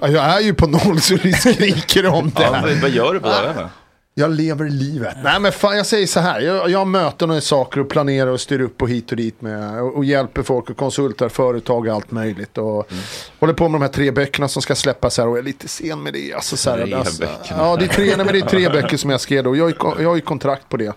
[0.00, 2.42] Ja, Jag är ju på noll så det skriker om det.
[2.42, 3.70] Ja, vad- vad gör du på dagarna?
[4.18, 5.16] Jag lever livet.
[5.24, 6.40] Nej men fan jag säger så här.
[6.40, 9.82] Jag, jag möten och saker och planerar och styr upp och hit och dit med.
[9.82, 12.58] Och, och hjälper folk och konsultar företag och allt möjligt.
[12.58, 12.92] Och
[13.38, 16.02] håller på med de här tre böckerna som ska släppas här och är lite sen
[16.02, 16.32] med det.
[16.32, 17.62] Alltså, så här, Tre alltså, böckerna.
[17.62, 19.56] Ja det är tre, nej, men det är tre böcker som jag skrev då.
[19.56, 20.92] Jag jag har ju kontrakt på det.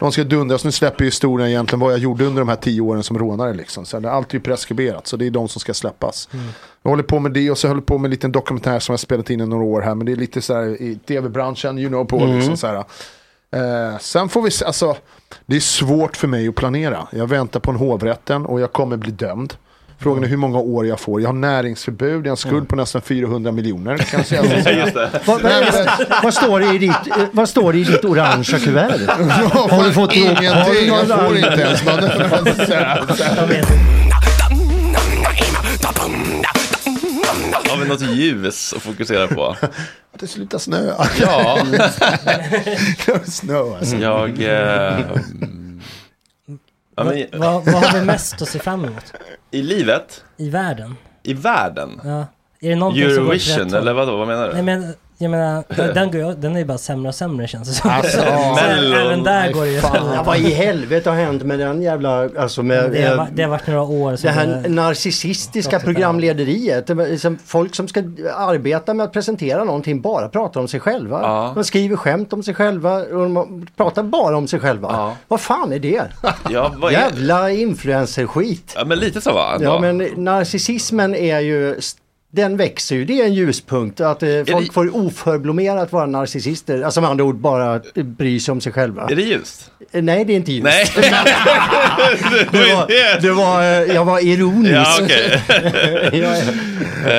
[0.00, 0.64] De ska dundras.
[0.64, 3.54] Nu släpper ju historien egentligen vad jag gjorde under de här tio åren som rånare.
[3.54, 3.84] Liksom.
[3.84, 6.28] Så allt är ju preskriberat så det är de som ska släppas.
[6.82, 8.92] Jag håller på med det och så håller jag på med en liten dokumentär som
[8.92, 9.94] jag spelat in i några år här.
[9.94, 12.84] Men det är lite så här i tv-branschen, you know på liksom så här.
[13.52, 14.96] Eh, sen får vi alltså
[15.46, 17.08] det är svårt för mig att planera.
[17.12, 19.54] Jag väntar på en hovrätten och jag kommer bli dömd.
[20.02, 21.20] Frågan är hur många år jag får.
[21.20, 23.98] Jag har näringsförbud, jag har en skuld på nästan 400 miljoner.
[23.98, 25.96] Kan jag det.
[26.22, 26.96] vad, står det i ditt,
[27.32, 29.08] vad står det i ditt orangea kuvert?
[29.70, 31.82] har du fått Ingenting, jag får inte ens
[33.46, 33.68] vet.
[37.70, 39.56] Har vi något ljus att fokusera på?
[40.18, 40.94] Det slutar snö.
[41.20, 41.58] Ja,
[43.24, 43.96] snö alltså.
[43.96, 44.42] jag...
[44.42, 45.80] Eh, mm,
[46.96, 49.12] ja, men, Vad, vad har vi mest att se fram emot?
[49.50, 50.24] I livet?
[50.36, 50.96] I världen?
[51.22, 52.00] I världen?
[52.04, 52.26] Ja.
[52.60, 53.80] Är det någonting som går åt rätt Eurovision håll?
[53.82, 54.16] eller vadå?
[54.16, 54.52] Vad menar du?
[54.54, 57.74] Nej men Jag menar, den, går, den är ju bara sämre och sämre känns det
[57.74, 57.90] som.
[57.90, 58.20] Alltså,
[59.00, 59.76] även där går det ju...
[59.76, 62.90] Ja, vad i helvete har hänt med den jävla, alltså med...
[62.90, 66.86] Det har, varit- det har varit några år Det här narcissistiska Rakt åt programlederiet.
[66.86, 68.00] Det liksom folk som ska
[68.36, 71.20] arbeta med att presentera någonting bara pratar om sig själva.
[71.22, 71.52] Ja.
[71.54, 74.88] De skriver skämt om sig själva och de pratar bara om sig själva.
[74.92, 75.16] Ja.
[75.28, 76.02] Vad fan är det?
[76.50, 76.96] Ja, vad är...
[76.98, 78.72] Jävla influencer-skit.
[78.76, 79.56] ja, men lite så va?
[79.60, 81.80] Ja men narcissismen är ju
[82.32, 84.00] den växer ju, det är en ljuspunkt.
[84.00, 86.82] Att eh, folk det- får oförblommerat vara narcissister.
[86.82, 89.08] Alltså med andra ord bara bry sig om sig själva.
[89.10, 89.70] Är det ljust?
[89.92, 90.64] Eh, Nej det är inte just.
[90.64, 90.84] Nej.
[92.52, 94.74] Det var, det var, eh, jag var ironisk.
[94.74, 95.42] Ja, okej.
[96.12, 96.70] Jag är-
[97.06, 97.06] Eh,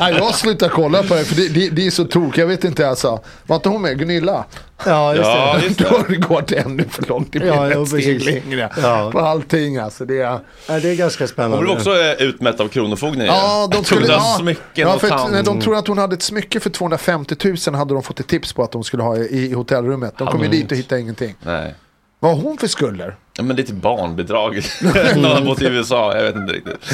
[0.00, 2.38] Nej, jag slutar kolla på det för det, det, det är så tok.
[2.38, 3.20] Jag vet inte alltså.
[3.46, 3.98] Var inte hon med?
[3.98, 4.44] Gunilla?
[4.86, 5.66] Ja, just Ja, det.
[5.66, 5.90] just Då det.
[5.96, 7.32] har det gått ännu för långt.
[7.32, 8.70] Det blir Ja, ja, steg längre.
[8.82, 9.10] Ja.
[9.12, 10.04] På allting alltså.
[10.04, 10.38] Det är...
[10.68, 11.56] Ja, det är ganska spännande.
[11.56, 13.26] Hon blev också eh, utmätt av Kronofogden.
[13.26, 14.06] Ja, de skulle...
[14.06, 15.32] Ja, smycken ja, för tand.
[15.32, 18.26] när de tror att hon hade ett smycke för 250 000 hade de fått ett
[18.28, 20.18] tips på att de skulle ha i, i hotellrummet.
[20.18, 21.34] De kom ju dit och hittade ingenting.
[21.42, 21.74] Nej.
[22.20, 23.16] Vad har hon för skulder?
[23.36, 24.62] Ja, men det är typ barnbidrag.
[25.16, 26.90] Någon har bott i USA, jag vet inte riktigt.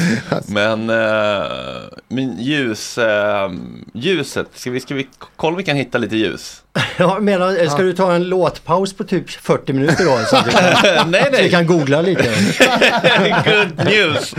[0.47, 1.45] Men, uh,
[2.07, 3.51] men ljus, eh,
[3.93, 6.61] ljuset, ska vi, ska vi kolla om vi kan hitta lite ljus?
[6.97, 10.19] Ja, menar, ska du ta en låtpaus på typ 40 minuter då?
[10.27, 10.63] Så vi kan,
[11.11, 11.49] nej, så vi nej.
[11.51, 12.23] kan googla lite.
[13.45, 14.35] Good news.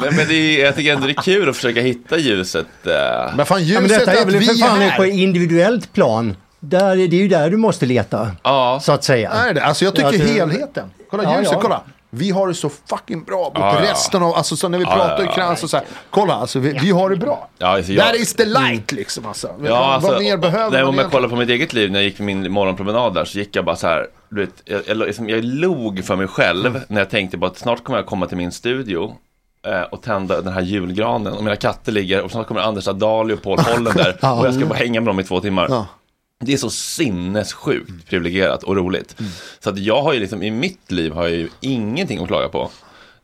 [0.00, 2.66] Nej, men det är, jag tycker ändå det är kul att försöka hitta ljuset.
[2.86, 3.36] eh.
[3.36, 6.36] Men fan Ja, men ljuset detta är väl vi för fan är på individuellt plan.
[6.60, 8.30] Där, är- det är ju där du måste leta.
[8.42, 8.78] Ja.
[8.82, 9.30] Så att säga.
[9.30, 9.64] Är det?
[9.64, 10.90] Alltså jag tycker det- helheten.
[11.10, 11.60] Kolla Ja, ljuset, ja.
[11.62, 11.80] kolla.
[12.10, 13.90] Vi har det så fucking bra mot Ja, ja.
[13.90, 15.86] resten av, alltså så när vi Ja, pratar ja, i krans och så här.
[16.10, 17.48] Kolla alltså, vi, vi har det bra.
[17.58, 19.46] Ja, alltså, jag- That is the light liksom alltså.
[19.46, 21.90] Ja, vad, alltså, vad mer behöver nej, man Om jag kollar på mitt eget liv
[21.90, 24.80] när jag gick min morgonpromenad där så gick jag bara så här, du vet, jag,
[24.86, 26.82] jag, liksom, jag log för mig själv Mm.
[26.88, 29.14] när jag tänkte på att snart kommer jag komma till min studio
[29.66, 33.34] eh, och tända den här julgranen och mina katter ligger och snart kommer Anders Adali
[33.34, 35.84] och Paul Hollen där och jag ska bara hänga med dem i två timmar.
[36.44, 39.16] Det är så sinnessjukt privilegierat och roligt.
[39.60, 42.48] Så att jag har ju liksom, i mitt liv har jag ju ingenting att klaga
[42.48, 42.70] på.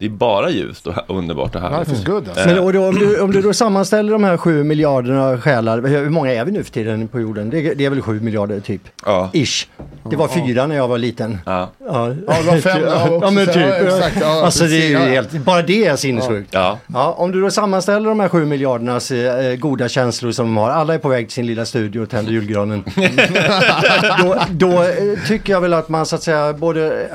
[0.02, 1.88] Det är bara ljust och underbart och härligt.
[1.88, 2.46] Life is good alltså.
[2.48, 6.10] Men och då, om, du, om du då sammanställer de här sju miljarderna själar, hur
[6.10, 7.50] många är vi nu för tiden på jorden?
[7.50, 8.82] Det, det är väl sju miljarder typ?
[9.04, 9.30] Ja.
[9.32, 9.66] Ish.
[10.10, 11.38] Det var fyra när jag var liten.
[11.46, 11.70] Ja.
[11.86, 13.56] Ja, Ja, det var fem, ja, också, ja men typ.
[13.56, 16.48] ja, exakt, ja, alltså det är ju helt, bara det är sinnessjukt.
[16.54, 16.78] Ja.
[16.86, 20.70] Ja, om du då sammanställer de här sju miljardernas eh, goda känslor som de har,
[20.70, 22.84] alla är på väg till sin lilla studio och tänder julgranen.
[24.22, 24.88] då då eh,
[25.28, 27.08] tycker jag väl att man så att säga både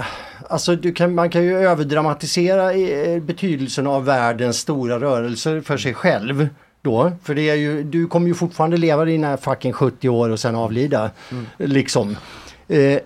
[0.50, 6.50] Alltså kan, man kan ju överdramatisera eh, betydelsen av världens stora rörelser för sig själv.
[6.82, 10.40] Då, för det är ju, du kommer ju fortfarande leva dina fucking 70 år och
[10.40, 11.12] sen avlida.
[11.58, 12.18] Liksom.
[12.68, 13.00] Eh,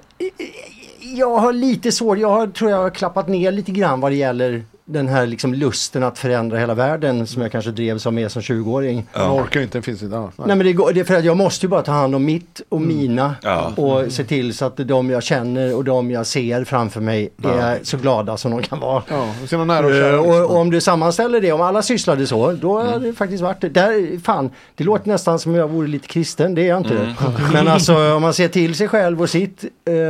[1.16, 4.16] jag har lite svårt, jag har, tror jag har klappat ner lite grann vad det
[4.16, 8.32] gäller den här liksom lusten att förändra hela världen som jag kanske drevs av med
[8.32, 9.08] som 20-åring.
[9.16, 10.34] Man orkar ju inte, det finns inte annat.
[10.38, 12.26] Nej men det, går, det är för att jag måste ju bara ta hand om
[12.26, 13.72] mitt och mina Ja.
[13.78, 17.80] och se till så att de jag känner och de jag ser framför mig är
[17.84, 19.04] så glada som de kan vara.
[19.10, 20.20] Ja, någon nära och Eh, kära.
[20.20, 20.44] och, liksom.
[20.56, 23.70] och om du sammanställer det, om alla sysslade så, då hade det faktiskt varit det.
[23.70, 27.16] Där, fan, det låter nästan som jag vore lite kristen, det är jag inte.
[27.54, 29.64] Men alltså om man ser till sig själv och sitt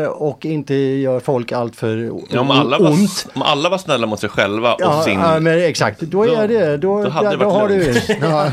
[0.03, 3.27] eh, och inte gör folk allt för Ja, om, alla var, ont.
[3.33, 5.19] om alla var snälla mot sig själva och Ja, sin...
[5.19, 5.99] ja, men exakt.
[6.01, 7.93] Då är det, då, då hade då har du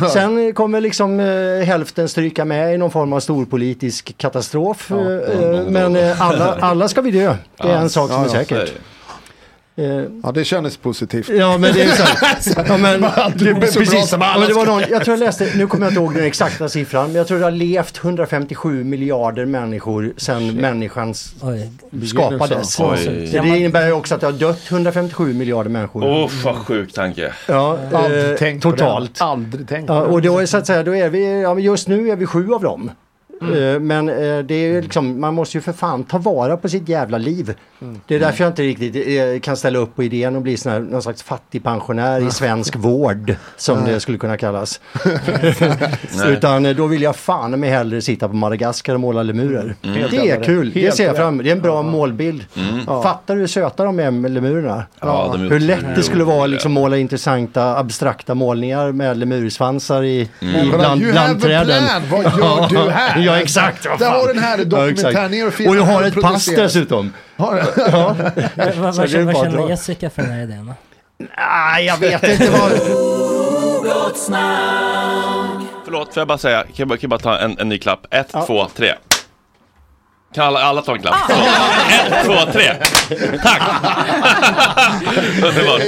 [0.12, 4.90] Sen kommer liksom eh, hälften stryka med i någon form av storpolitisk katastrof.
[4.90, 7.34] eh, eh, men eh, alla, alla ska vi dö.
[7.62, 8.72] Det är en sak som Ja, ja, är säkert.
[9.78, 9.84] Det.
[9.98, 11.28] Eh, Ja, det kändes positivt.
[11.28, 11.88] Ja men det är
[12.40, 14.12] så ja, men, aldrig blir så bra precis.
[14.12, 16.24] alla men det var någon, jag tror jag läste, nu kommer jag inte ihåg den
[16.24, 21.14] exakta siffran, men jag tror det har levt 157 miljarder människor sedan människan
[22.06, 22.80] skapades.
[22.80, 23.28] Oj.
[23.32, 26.04] Det innebär ju också att det har dött 157 miljarder människor.
[26.04, 27.32] Åh, vad sjuk tanke.
[27.46, 29.14] Ja, Aldrig eh, tänkt på totalt.
[29.18, 29.24] det.
[29.24, 30.06] Aldrig tänkt på Ja, det.
[30.06, 32.52] och då är så att säga, då är vi, ja, just nu är vi sju
[32.52, 32.90] av dem.
[33.42, 36.68] Eh, Men eh, det är ju liksom, man måste ju för fan ta vara på
[36.68, 37.54] sitt jävla liv.
[38.06, 40.72] Det är därför jag inte riktigt eh, kan ställa upp på idén att bli sån
[40.72, 43.34] här, någon slags fattigpensionär i svensk vård.
[43.56, 44.80] Som det skulle kunna kallas.
[46.26, 49.74] Utan då vill jag fan med hellre sitta på Madagaskar och måla lemurer.
[49.82, 51.38] Helt Det är kul, det ser jag fram.
[51.38, 52.44] Det är en bra målbild.
[52.86, 54.84] Fattar du hur söta de är med lemurerna?
[55.00, 59.16] Ja, de är Hur lätt det skulle vara att liksom måla intressanta abstrakta målningar med
[59.16, 60.28] lemursvansar i, i
[60.76, 61.82] bland, you bland have a träden.
[61.86, 62.02] plan.
[62.10, 63.18] Vad gör du här?
[63.28, 63.86] Ja exakt.
[63.86, 65.30] vad Där har den här dokumentär exakt.
[65.30, 67.12] ner och Och jag har ett pass dessutom.
[67.36, 67.82] Har du?
[67.92, 68.16] Ja.
[68.76, 69.68] Vad, känner.
[69.68, 70.74] Jessica för den här idén?
[71.36, 72.72] Nej, jag vet inte vad...
[75.84, 77.78] Förlåt, får jag bara säga, kan jag bara, kan jag bara ta en, en ny
[77.78, 78.06] klapp?
[78.10, 78.94] Ett, två, tre.
[80.34, 81.14] Kan alla, alla ta en klapp?
[81.28, 81.32] Så.
[81.34, 82.70] Ett, två, tre.
[83.42, 83.62] Tack!
[85.44, 85.80] Underbart.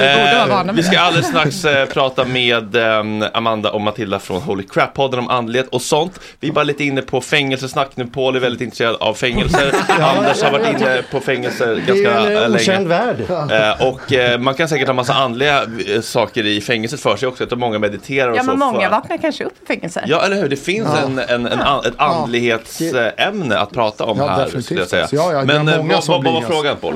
[0.00, 1.00] Eh, vi ska det.
[1.02, 5.82] alldeles strax eh, prata med eh, Amanda och Matilda från Holy Crap-podden om andlighet och
[5.82, 6.20] sånt.
[6.40, 8.06] Vi är bara lite inne på fängelsesnack nu.
[8.06, 9.74] Paul är väldigt intresserad av fängelser.
[10.16, 13.14] Anders har varit inne på fängelser Det är ganska ju en okänd länge.
[13.28, 13.80] värld.
[13.80, 17.28] Eh, och eh, man kan säkert ha massa andliga eh, saker i fängelset för sig
[17.28, 17.42] också.
[17.42, 18.46] Jag tror många mediterar och Ja, så.
[18.46, 18.90] men många för...
[18.90, 20.04] vaknar kanske upp i fängelse.
[20.06, 20.48] Ja, eller hur?
[20.48, 21.06] Det finns Ja.
[21.06, 24.64] en, en, en, an- ett andlighetsämne att prata om Ja, här, definitivt.
[24.64, 25.08] skulle jag säga.
[25.12, 26.94] Ja, ja, Men eh, många vad, vad, vad var blir frågan, Paul?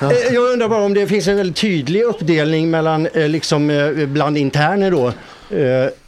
[0.00, 4.38] Eh, Jag undrar bara om det finns en väldigt tydlig uppdelning mellan, eh, liksom, bland
[4.38, 5.12] interner då,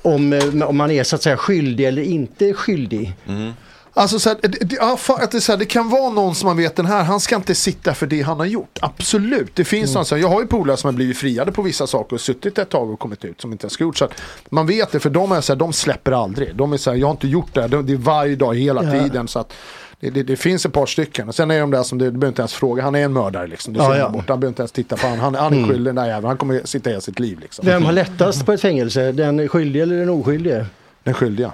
[0.03, 3.13] om, om man är så att säga skyldig eller inte skyldig.
[3.97, 6.11] Alltså så här, det, det, ja, fan, att det, är så här, det kan vara
[6.11, 8.79] någon som man vet den här, han ska inte sitta för det han har gjort.
[8.83, 11.63] Absolut, det finns någon, så här, jag har ju polare som har blivit friade på
[11.63, 13.99] vissa saker och suttit ett tag och kommit ut som inte ens ska gjort.
[13.99, 14.09] Så
[14.51, 16.57] man vet det, för de är så här, de släpper aldrig.
[16.57, 17.69] De är så här, jag har inte gjort det, här.
[17.69, 18.91] det är varje dag, hela Ja.
[19.03, 19.29] tiden.
[19.29, 19.53] Så att
[20.11, 21.29] det, det, finns ett par stycken.
[21.29, 23.12] Och sen är de där som, du, du behöver inte ens fråga, han är en
[23.12, 23.73] mördare liksom.
[23.75, 23.99] Du Ja, ser ja.
[23.99, 25.69] ja, bort, han behöver inte ens titta på han, han, han är Mm.
[25.71, 27.67] skyldig den där jäveln, han kommer sitta hela sitt liv liksom.
[27.67, 29.12] Vem har lättast på ett fängelse?
[29.12, 30.67] Den skyldige eller den oskyldige?
[31.05, 31.53] Den skyldiga.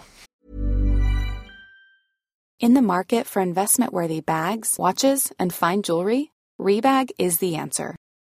[2.62, 6.26] In the market for investment worthy bags, watches, and fine jewelry,
[6.62, 7.94] Rebag is the answer.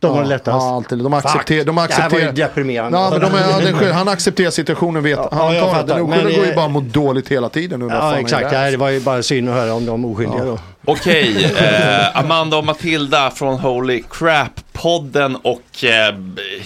[0.00, 0.64] De har Ja, det lättast.
[0.64, 0.98] Ja, alltid.
[0.98, 1.64] De accepterar...
[1.64, 2.98] De Det här var accepterar ju deprimerande.
[2.98, 6.02] Ja, men de är, ja, han accepterar situationen, vet, Ja, han tar det.
[6.02, 7.80] Oskyldiga går ju eh, bara mår dåligt hela tiden.
[7.80, 8.50] fan Ja, exakt.
[8.50, 8.70] det?
[8.70, 10.58] Det var ju bara synd att höra om de oskyldiga då.
[10.84, 16.14] Okej, eh, Amanda och Matilda från Holy Crap-podden och eh,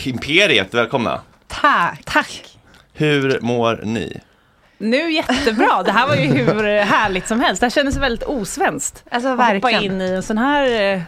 [0.08, 1.20] Imperiet, välkomna.
[1.48, 2.00] Tack.
[2.04, 2.44] Tack.
[2.92, 4.20] Hur mår ni?
[4.78, 5.82] Nu jättebra.
[5.82, 7.60] Det här var ju hur härligt som helst.
[7.60, 9.02] Det här kändes väldigt osvenskt.
[9.10, 9.84] Alltså Att hoppa verkligen.
[9.94, 11.00] in i en sån här eh,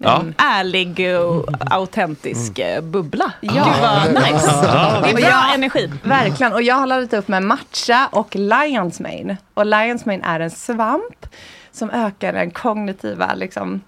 [0.00, 0.20] Ja.
[0.20, 3.32] en ärlig och autentisk eh, bubbla.
[3.40, 3.52] Ja.
[3.52, 4.50] Gud vad nice.
[4.62, 5.00] Ja.
[5.04, 5.92] Det är bra jag- energi.
[6.04, 9.36] Verkligen, och jag har laddat upp med matcha och Lions Mane.
[9.54, 11.26] Och Lions Mane är en svamp
[11.72, 13.80] som ökar den kognitiva liksom,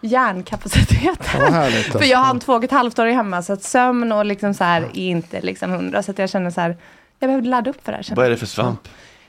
[0.00, 1.52] hjärnkapaciteten.
[1.92, 4.54] För jag har en två och ett halvt år hemma så att sömn och liksom
[4.54, 6.02] så här är inte liksom hundra.
[6.02, 6.76] Så att jag känner så här,
[7.18, 8.16] jag behöver ladda upp för det här.
[8.16, 8.88] Vad är det för svamp?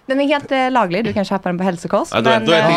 [0.09, 2.11] Den är helt eh, laglig, du kan köpa den på hälsokost.
[2.15, 2.69] Ja, då, är- då är det eh,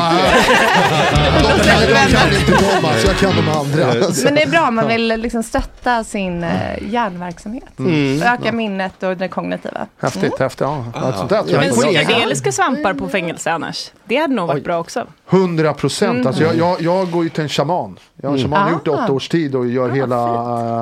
[1.90, 3.86] Jag kan inte dem, alltså, jag kan de andra.
[4.24, 6.50] Men det är bra, man vill liksom stötta sin eh,
[6.90, 7.78] hjärnverksamhet.
[7.78, 8.22] Mm.
[8.22, 9.86] Öka minnet och det kognitiva.
[10.00, 10.60] Häftigt, häftigt.
[10.60, 10.84] Ja.
[10.94, 13.90] Ja, sånt där tror jag Men inte jag- psykedeliska svampar på fängelse annars?
[14.04, 15.06] Det hade nog varit bra också.
[15.30, 16.14] 100 procent.
[16.14, 16.26] Mm.
[16.26, 17.98] Alltså jag, jag, jag går ju till en shaman.
[18.24, 18.72] Jag har en shaman, Mm.
[18.72, 19.04] gjort det i Ah.
[19.04, 20.16] åtta års tid och gör hela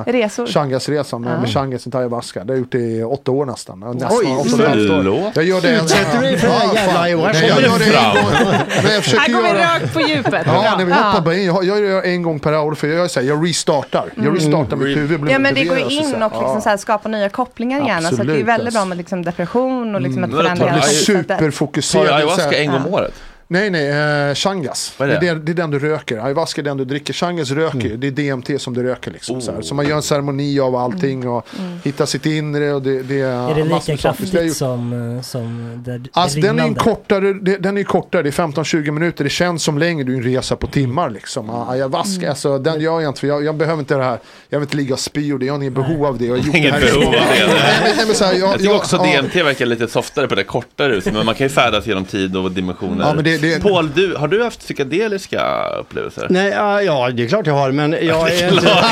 [0.07, 0.46] uh, Resor.
[0.46, 1.40] Shangasresan med, Ah.
[1.40, 2.44] med Shangas i ayahuasca.
[2.44, 3.81] Det har jag gjort det i åtta år nästan.
[3.81, 5.37] Nästan Oj, förlåt.
[5.37, 7.33] Jag gör det en, Utsätter du dig för den här Ja, jävla?
[7.33, 9.35] Nej, jag gör det en gång.
[9.35, 9.74] Går vi göra...
[9.74, 10.42] rakt på djupet.
[10.46, 11.44] Ja, men jag, hoppar in.
[11.44, 14.05] jag, jag gör en gång per år för jag gör så här, jag restartar.
[14.24, 15.20] Jag restartar mitt huvud.
[15.20, 16.61] blir Ja men det går in och liksom Ja.
[16.61, 18.16] så här skapa nya kopplingar i hjärnan.
[18.16, 18.79] Så det är väldigt alltså.
[18.81, 22.07] bra med liksom depression och liksom att tar förändra det- superfokuserad.
[22.07, 23.12] Tar du ayahuasca en gång om året?
[23.52, 24.92] Nej, nej, uh, Shangas.
[24.98, 25.34] Vad Det är är, det?
[25.34, 26.18] det, det är den du röker.
[26.24, 27.12] Ayahuasca är den du dricker.
[27.12, 27.96] Shangas röker ju.
[27.96, 29.10] Det är DMT som du röker.
[29.10, 29.62] Liksom, så, här.
[29.62, 31.46] så man gör en ceremoni av allting och
[31.84, 32.72] hittar sitt inre.
[32.72, 33.80] Och det, det Är det lika.
[33.80, 34.56] Så det jag kraftigt gjort.
[34.56, 38.28] som, eh, som det, det Alltså den är, en kortare, det- den är kortare, det
[38.28, 39.24] är 15-20 minuter.
[39.24, 41.51] Det känns som längre, du är en resa på timmar liksom.
[41.51, 44.18] Ah, Ayahuasca, alltså, den gör jag inte för jag, jag behöver inte det här.
[44.48, 46.24] Jag vill inte ligga och spy och det, jag har inget behov av det.
[46.24, 46.86] Jag har gjort Inget det här.
[46.94, 47.18] behov av det.
[47.20, 49.22] Nej, men, nej, men, så här, jag, Jag tycker jag- också ja.
[49.22, 52.36] DMT verkar lite softare på det kortare ut, men man kan ju färdas genom tid
[52.36, 53.07] och dimensioner.
[53.09, 56.26] Ja men det, det- Paul, du, har du haft psykedeliska upplevelser?
[56.30, 58.84] Nej, ja, ja, det är klart jag har, men jag är inte...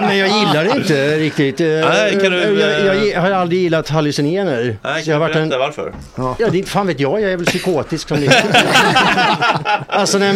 [0.00, 1.60] men jag gillar det inte riktigt.
[1.60, 4.76] Eh, Nej, kan du, jag, jag, eh, jag har aldrig gillat hallucinogener.
[4.82, 5.92] Nej, jag kan har du varit en, berätta varför?
[6.38, 8.44] Ja, det, fan vet jag, jag är väl psykotisk som det.
[9.88, 10.34] Alltså när jag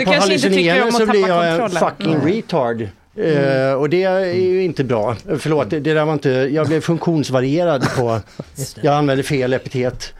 [0.00, 2.26] Du på hallucinogener så blir jag en fucking Mm.
[2.26, 2.88] retard.
[3.20, 5.16] Eh, och det är ju inte bra.
[5.38, 8.20] Förlåt, det, där var inte, jag blev funktionsvarierad på,
[8.82, 10.14] jag använde fel epitet.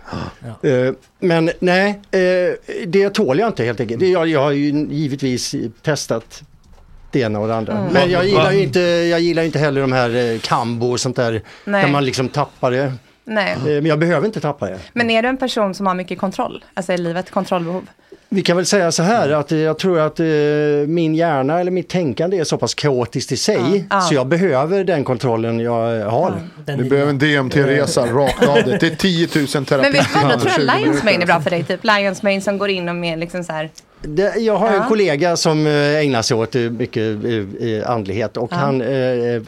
[0.63, 4.03] Eh, men nej, eh, det tål jag inte helt enkelt.
[4.03, 6.43] Jag, jag har ju givetvis testat
[7.11, 7.73] det ena och det andra.
[7.73, 7.93] Mm.
[7.93, 11.43] Men jag gillar ju inte, jag gillar inte heller de här kambo och sånt där.
[11.65, 11.85] Nej.
[11.85, 12.93] Där man liksom tappar det.
[13.25, 13.57] Nej.
[13.65, 14.79] Men jag behöver inte tappa det.
[14.93, 16.65] Men är du en person som har mycket kontroll?
[16.75, 17.87] Alltså i livet, kontrollbehov?
[18.33, 20.27] Vi kan väl säga så här att eh, jag tror att eh,
[20.87, 24.01] min hjärna eller mitt tänkande är så pass kaotiskt i sig Ja.
[24.01, 26.35] så jag behöver den kontrollen jag har.
[26.67, 28.77] Du behöver en DMT-resa rakt av det.
[28.81, 29.91] Det är 10 000 Men terapi.
[29.91, 31.65] vet du vad, då tror jag Lions Mane är bra för dig.
[31.65, 33.71] Typ Lions Mane som går in och med liksom så här.
[34.03, 34.89] Det, jag har en Ja.
[34.89, 38.57] kollega som eh, ägnar sig åt eh, mycket eh, andlighet och Ja.
[38.57, 39.41] han eh,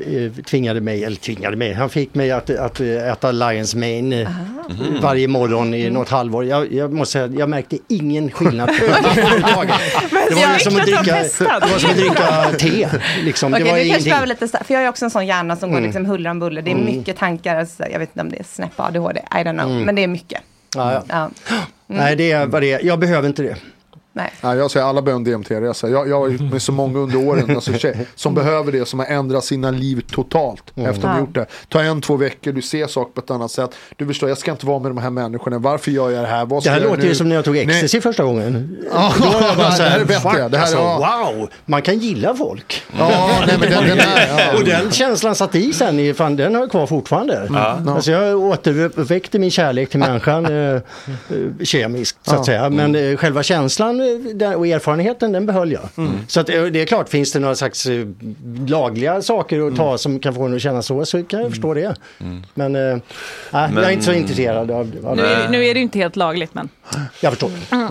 [0.46, 4.28] tvingade mig, eller tvingade mig, han fick mig att, att äta Lions Mane
[4.68, 5.00] Mhm.
[5.02, 6.44] varje morgon i något halvår.
[6.44, 9.74] Jag, jag måste säga, jag märkte ingen skillnad överhuvudtaget.
[10.28, 12.88] Det var ju som att dricka, det var som att dricka te.
[13.24, 13.52] Liksom.
[13.52, 14.10] Okej, det var du kanske ingenting.
[14.10, 15.88] behöver lite för jag ju också en sån hjärna som går Mm.
[15.88, 16.62] liksom huller om buller.
[16.62, 16.86] Det är Mm.
[16.96, 19.82] mycket tankar, alltså, jag vet inte om det är snäpp ADHD, I don't know, Mm.
[19.82, 20.40] men det är mycket.
[20.76, 21.02] Ja, ja.
[21.08, 21.16] Ja.
[21.20, 21.62] Mm.
[21.86, 22.80] Nej, det är vad det är.
[22.86, 23.56] Jag behöver inte det.
[24.14, 24.32] Nej.
[24.40, 25.88] Nej, jag säger alla behöver en DMT-resa.
[25.88, 28.98] Jag, jag har ju med så många under åren alltså, tjej, som behöver det, som
[28.98, 31.18] har ändrat sina liv totalt efter att de Ja.
[31.18, 31.46] gjort det.
[31.68, 33.70] Ta en, två veckor, du ser saker på ett annat sätt.
[33.96, 35.58] Du förstår, jag ska inte vara med de här människorna.
[35.58, 36.44] Varför gör jag det här?
[36.46, 37.64] Vad Det här jag låter ju som när jag tog Nej.
[37.68, 38.76] ecstasy första gången.
[38.92, 40.20] Ja, Då var jag bara så det här här, är bättre.
[40.30, 41.32] fuck, Det här är- alltså, ja.
[41.36, 42.82] wow, man kan gilla folk.
[42.98, 44.58] Ja, nej, men den- den är- ja.
[44.58, 47.48] Och den känslan satt i sen, fan, den har jag kvar fortfarande.
[47.52, 47.78] Ja.
[47.88, 50.80] Alltså jag återuppväckte min kärlek till människan eh, eh,
[51.64, 52.70] kemiskt så att säga.
[52.70, 54.01] Men eh, själva känslan
[54.34, 55.82] den- och erfarenheten den behöll jag.
[56.28, 58.06] Så att, eh, det är klart, finns det några slags eh,
[58.66, 61.74] lagliga saker att ta som kan få en att känna så, så kan jag förstå
[61.74, 61.94] det.
[62.54, 62.96] Men, eh,
[63.50, 65.28] nej, jag är inte så intresserad av, av Nu, det.
[65.34, 66.68] är- nu är det ju inte helt lagligt men.
[67.20, 67.50] Jag förstår.
[67.70, 67.88] Mm.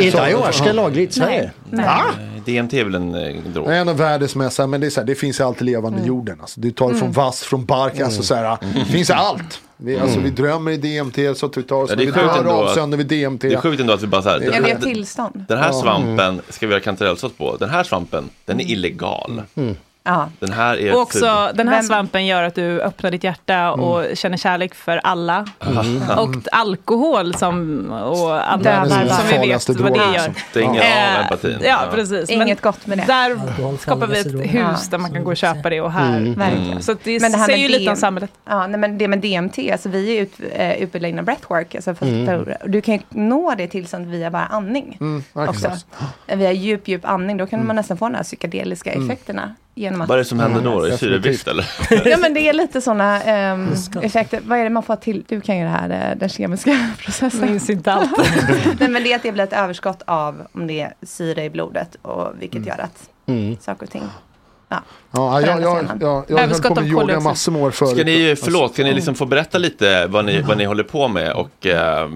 [0.00, 1.50] Inte ayahuasca lagligt i Sverige?
[1.70, 1.84] Nej.
[1.86, 2.02] Va?
[2.46, 3.12] DMT är väl en
[3.52, 3.66] drog?
[3.68, 5.60] Det är en av världens mest, men det, är så här, det finns i allt
[5.60, 6.38] levande i jorden.
[6.40, 6.60] Alltså.
[6.60, 7.12] Du tar det från Mm.
[7.12, 9.60] vass, från bark, alltså så här, det finns allt.
[9.80, 12.14] Vi, alltså, vi drömmer i DMT, så att vi tar oss, Ja, när det är
[12.14, 13.48] vi dör av sönder vi DMT.
[13.48, 15.44] Det är sjukt ändå att vi bara så här, Ja, vi har tillstånd.
[15.48, 17.56] den här svampen ska vi göra kantarellsås på.
[17.56, 19.42] Den här svampen, den är illegal.
[20.08, 20.28] Ja.
[20.40, 24.16] Den här är Och också den här svampen gör att du öppnar ditt hjärta och
[24.16, 25.46] känner kärlek för alla.
[25.66, 26.02] Mm.
[26.18, 30.34] Och alkohol som, och andra Världens som vi vet vad det gör.
[30.50, 31.58] Stänger Eh, av empatin.
[31.64, 32.30] Ja, precis.
[32.30, 33.04] Inget gott med det.
[33.06, 33.40] Där
[33.78, 36.16] skapar vi ett hus där man kan gå och köpa det och här.
[36.16, 36.34] Mm.
[36.34, 36.82] Verkligen.
[36.82, 38.30] Så det, Men det här säger ju lite om samhället.
[38.44, 41.74] Ja, nej, men det med DMT, alltså vi är ut, eh, utbildade inom breathwork.
[41.74, 42.26] Alltså för, Mm.
[42.26, 44.96] för, du kan ju nå det tillstånd via bara andning.
[45.00, 45.70] Mm, också.
[46.26, 49.54] Via djup, djup andning, då kan man nästan få de här psykedeliska effekterna.
[49.78, 50.82] Genom att, Vad är det som händer då?
[50.84, 51.66] Är det syrebrist eller?
[52.08, 53.68] ja men det är lite sådana ehm,
[54.02, 54.40] effekter.
[54.44, 55.24] Vad är det man får till?
[55.28, 57.40] Du kan ju det här, eh, den kemiska processen.
[57.40, 58.10] Minns inte allt.
[58.80, 61.50] Nej men det är att det blir ett överskott av om det är syre i
[61.50, 63.56] blodet och vilket gör att Mm.
[63.60, 64.02] saker och ting
[64.68, 67.90] ja, Ja, jag, jag, jag, jag, jag höll på med yoga massor med år förut.
[67.94, 71.08] Ska ni, förlåt, ska ni liksom få berätta lite vad ni, vad ni håller på
[71.08, 72.08] med och eh,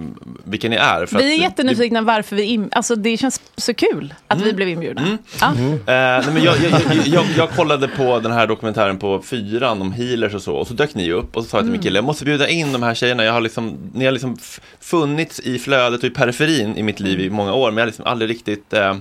[0.45, 1.07] vilka ni är?
[1.07, 4.53] För Vi är att- jättenyfikna varför vi, in, alltså det känns så kul att vi
[4.53, 5.19] blev inbjudna.
[5.41, 5.47] Ja.
[5.49, 5.55] Eh,
[5.87, 9.93] nej, men jag, jag, jag, jag, jag kollade på den här dokumentären på fyran om
[9.93, 11.99] healers och så och så dök ni upp och så sa jag till min kille,
[11.99, 14.37] jag måste bjuda in de här tjejerna, jag har liksom, ni har liksom
[14.81, 17.87] funnits i flödet och i periferin i mitt liv i många år men jag har
[17.87, 18.97] liksom aldrig riktigt eh,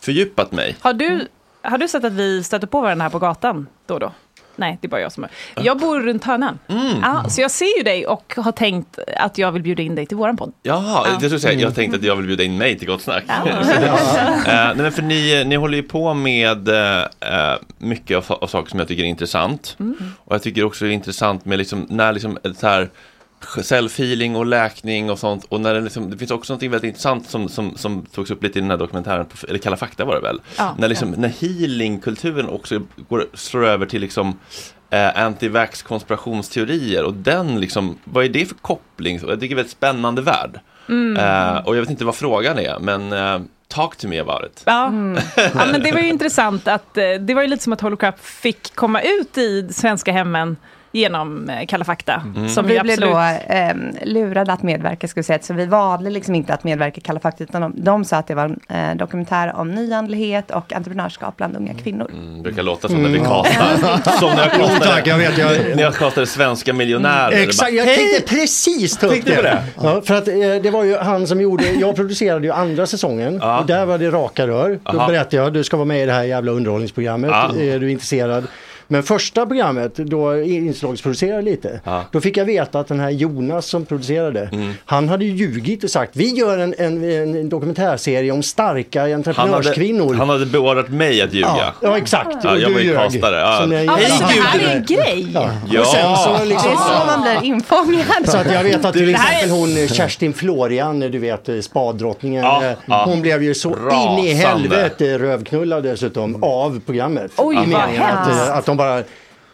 [0.00, 0.76] fördjupat mig.
[0.80, 1.28] Har, du,
[1.64, 4.12] har du sett att vi stöter på varandra här på gatan då och då?
[4.56, 5.30] Nej, det är bara jag som är.
[5.54, 6.58] Jag bor runt hörnan.
[7.02, 10.06] Ja, så jag ser ju dig och har tänkt att jag vill bjuda in dig
[10.06, 10.52] till våran podd.
[10.62, 13.24] Jaha, jag, skulle säga, jag tänkte att jag vill bjuda in mig till Gott Snack.
[14.46, 17.04] Eh, nej, men för ni, ni håller ju på med eh,
[17.78, 19.76] mycket av, av saker som jag tycker är intressant.
[20.18, 22.90] Och jag tycker också det är intressant med liksom, när liksom så här
[23.44, 25.44] self-healing och läkning och sånt.
[25.48, 28.42] Och när det, liksom, det finns också något väldigt intressant som, som, som togs upp
[28.42, 30.40] lite i den här dokumentären, på, eller Kalla fakta var det väl?
[30.58, 30.74] Ja.
[30.78, 34.38] när, liksom, när healingkulturen också går, slår över till liksom
[34.90, 39.20] eh, anti-vax konspirationsteorier och den liksom, vad är det för koppling?
[39.26, 40.60] Jag tycker det är en väldigt spännande värld.
[40.88, 41.16] Mm.
[41.16, 44.62] Eh, och jag vet inte vad frågan är, men eh, talk to me about it.
[44.66, 44.92] Ja.
[45.36, 48.20] ja, men det var ju intressant att eh, det var ju lite som att Holocrap
[48.20, 50.56] fick komma ut i svenska hemmen
[50.94, 52.22] genom eh, Kalla fakta.
[52.36, 52.48] Mm.
[52.48, 53.14] Som vi vi blev absolut...
[53.48, 53.74] då eh,
[54.04, 55.38] lurade att medverka, skulle säga.
[55.42, 58.26] Så vi valde liksom inte att medverka i Kalla fakta, utan de, de sa att
[58.26, 62.10] det var en eh, dokumentär om nyandlighet och entreprenörskap bland unga kvinnor.
[62.36, 63.30] Det brukar låta som när vi Mm.
[63.30, 64.18] castar.
[64.18, 67.42] Som när jag Jo, castade, tack, jag vet, jag- när jag castade svenska miljonärer.
[67.42, 69.42] Exakt, jag tänkte precis ta upp det.
[69.42, 69.62] det?
[69.82, 73.42] Ja, för att eh, det var ju han som gjorde, jag producerade ju andra säsongen
[73.42, 74.78] och där var det raka rör.
[74.84, 75.08] Då Aha.
[75.08, 77.60] berättade jag, du ska vara med i det här jävla underhållningsprogrammet, Ja.
[77.60, 78.44] är du intresserad?
[78.88, 81.80] Men första programmet, då inslagsproducerade lite,
[82.12, 84.50] då fick jag veta att den här Jonas som producerade,
[84.84, 89.10] han hade ju ljugit och sagt vi gör en, en, en dokumentärserie om starka Han
[89.10, 90.14] hade, entreprenörskvinnor.
[90.14, 91.48] han hade beordrat mig att ljuga.
[91.58, 92.36] Ja, ja exakt.
[92.42, 92.96] Ja, jag du var ju ljög.
[92.98, 93.36] castare.
[93.36, 93.66] Ja.
[93.84, 94.68] Ja, Hej, så det här Gud.
[94.68, 95.26] är en grej.
[95.34, 95.50] Ja.
[95.70, 95.80] Ja.
[95.80, 98.04] Och sen så Det liksom, är så man blir infångad.
[98.28, 101.48] så att jag vet att till Det här är- exempel hon Kerstin Florian, du vet
[101.64, 103.04] spaddrottningen, Ja, eh, ja.
[103.06, 104.32] hon blev ju så in i Rasande.
[104.76, 107.30] helvete rövknullad dessutom av programmet.
[107.36, 108.48] Oj, I vad att, hemskt.
[108.48, 109.02] eh, att de bara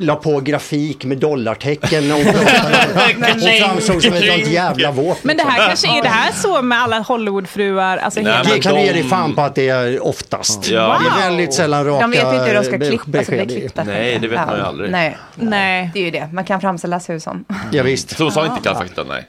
[0.01, 2.87] la på grafik med dollartecken pratade.
[3.33, 5.19] Hon framstod som ett sånt jävla våp.
[5.23, 5.89] Men det här liksom.
[5.89, 7.97] kanske är det här så med alla Hollywoodfruar?
[7.97, 8.55] Alltså Nej, hela...
[8.55, 10.69] Det kan du ge dig de- fan på att det är oftast.
[10.69, 11.01] Ja.
[11.05, 13.49] Det är väldigt sällan raka De vet inte hur de ska klippa så blir besked.
[13.49, 13.85] klippta.
[13.85, 14.91] Nej, det vet man ju aldrig.
[14.91, 15.91] Nej, Nej.
[15.95, 16.29] det är ju det.
[16.33, 17.45] Man kan framställas hur som.
[17.73, 18.17] Ja, visst.
[18.17, 19.25] Så de sa inte kalla fakta, nej.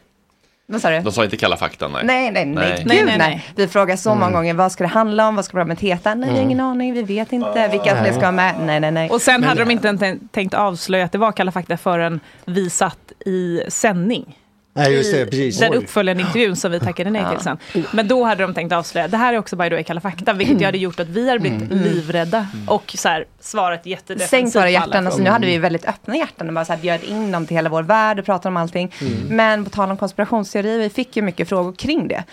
[0.71, 0.99] Vad sa du?
[0.99, 2.01] De sa inte kalla fakta, nej.
[2.05, 2.97] Nej, nej, nej, Nej.
[2.97, 3.45] Gud, Nej.
[3.55, 5.35] Vi frågar så många gånger, vad ska det handla om?
[5.35, 6.15] Vad ska programmet heta?
[6.15, 7.67] Nej, har ingen aning, vi vet inte.
[7.67, 8.55] Vilka fler ska vara med?
[8.61, 9.09] Nej, nej, nej.
[9.09, 13.11] Och sen hade de inte tänkt avslöja att det var Kalla fakta förrän vi satt
[13.25, 14.37] i sändning.
[14.73, 15.59] Nej, just det, precis.
[15.59, 17.57] Den uppföljande intervjun som vi tackade nej till sen.
[17.91, 20.33] Men då hade de tänkt avslöja, det här är också by the way Kalla fakta,
[20.33, 24.55] vilket ju hade gjort att vi hade blivit livrädda och så här, svarat jättedefensivt Sänkt
[24.55, 25.05] våra hjärtan.
[25.05, 27.57] Alltså, nu hade vi väldigt öppna hjärtan och bara så här, bjöd in dem till
[27.57, 28.93] hela vår värld och pratade om allting.
[29.29, 32.23] Men på tal om konspirationsteorier, vi fick ju mycket frågor kring det.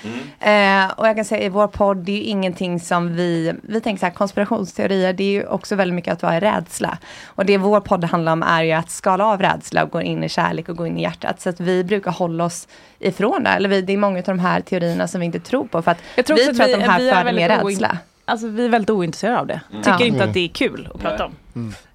[0.40, 3.80] Eh, och jag kan säga i vår podd, det är ju ingenting som vi, vi
[3.80, 6.98] tänker så här, konspirationsteorier, det är ju också väldigt mycket att vara i rädsla.
[7.26, 10.24] Och det vår podd handlar om är ju att skala av rädsla och gå in
[10.24, 11.40] i kärlek och gå in i hjärtat.
[11.40, 12.68] Så att vi brukar hålla oss
[12.98, 13.50] ifrån det.
[13.50, 15.82] Eller vi, det är många av de här teorierna som vi inte tror på.
[15.82, 17.98] För att Jag tror vi tror att vi- de här föder mer rädsla.
[18.24, 19.60] Alltså vi är väldigt ointresserade av det.
[19.76, 20.04] Tycker Ja.
[20.04, 20.28] inte Mm.
[20.28, 21.34] att det är kul att prata om.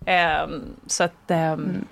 [0.06, 1.86] Ehm, så att, ehm,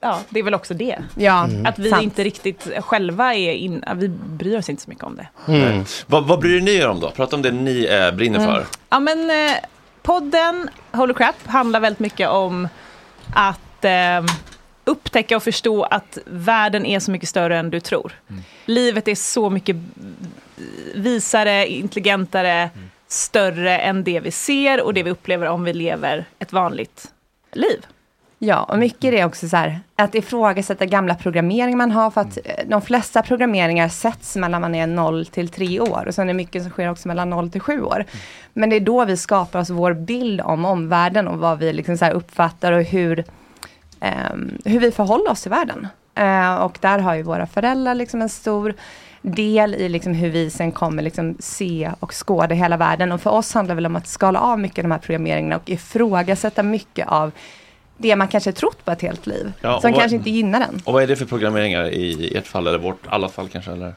[0.00, 0.96] ja, det är väl också det.
[1.16, 2.02] Ja, Att vi sant.
[2.02, 5.28] inte riktigt själva är in, vi bryr oss inte så mycket om det.
[5.46, 5.84] Nej.
[6.06, 7.10] Vad, vad bryr ni er om då?
[7.10, 8.64] Prata om det ni eh, brinner för.
[8.88, 9.52] Ja men eh,
[10.02, 12.68] podden Holy Crap handlar väldigt mycket om
[13.34, 14.24] att eh,
[14.86, 18.12] upptäcka och förstå att världen är så mycket större än du tror.
[18.64, 19.76] Livet är så mycket
[20.94, 22.70] visare, intelligentare,
[23.08, 27.12] större än det vi ser och det vi upplever om vi lever ett vanligt
[27.52, 27.86] liv.
[28.38, 32.20] Ja, och mycket är det också så här, att ifrågasätta gamla programmeringar man har, för
[32.20, 36.22] att eh, de flesta programmeringar sätts mellan man är 0 till 3 år, och sen
[36.22, 38.04] är det mycket som sker också mellan 0 till 7 år.
[38.52, 41.98] Men det är då vi skapar oss vår bild om omvärlden och vad vi liksom
[41.98, 43.24] så här uppfattar och hur,
[44.64, 45.88] hur vi förhåller oss till världen.
[46.14, 48.74] Eh, och där har ju våra föräldrar liksom en stor
[49.22, 53.12] del i liksom hur vi sen kommer liksom se och skåda hela världen.
[53.12, 55.56] Och för oss handlar det väl om att skala av mycket av de här programmeringarna
[55.56, 57.30] och ifrågasätta mycket av
[57.96, 59.52] det man kanske trott på ett helt liv.
[59.60, 60.82] Ja, som vad- kanske inte gynnar den.
[60.84, 63.72] Och vad är det för programmeringar i ert fall, eller vårt, allas fall kanske?
[63.72, 63.94] Eller?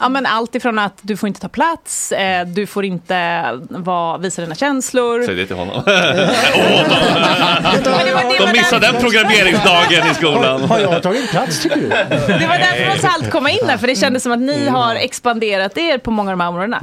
[0.00, 4.18] Ja, men allt ifrån att du får inte ta plats, eh, du får inte vara,
[4.18, 5.22] visa dina känslor.
[5.26, 5.82] Säg det till honom.
[8.38, 10.60] De missade den programmeringsdagen i skolan.
[10.64, 11.88] Har jag tagit plats tycker du?
[11.88, 14.94] Det var därför måste allt komma in där, för det kändes som att ni har
[14.94, 16.76] expanderat er på många av de här områdena.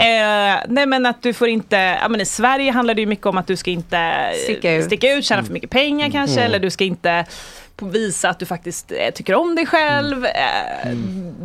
[0.00, 3.26] Eh, nej men att du får inte, ja men i Sverige handlar det ju mycket
[3.26, 4.12] om att du ska inte
[4.44, 4.84] Sticka ut.
[4.84, 6.46] sticka ut tjäna för mycket pengar kanske, Mm.
[6.46, 7.24] eller du ska inte
[7.86, 10.24] visa att du faktiskt eh, tycker om dig själv.
[10.24, 10.30] Eh,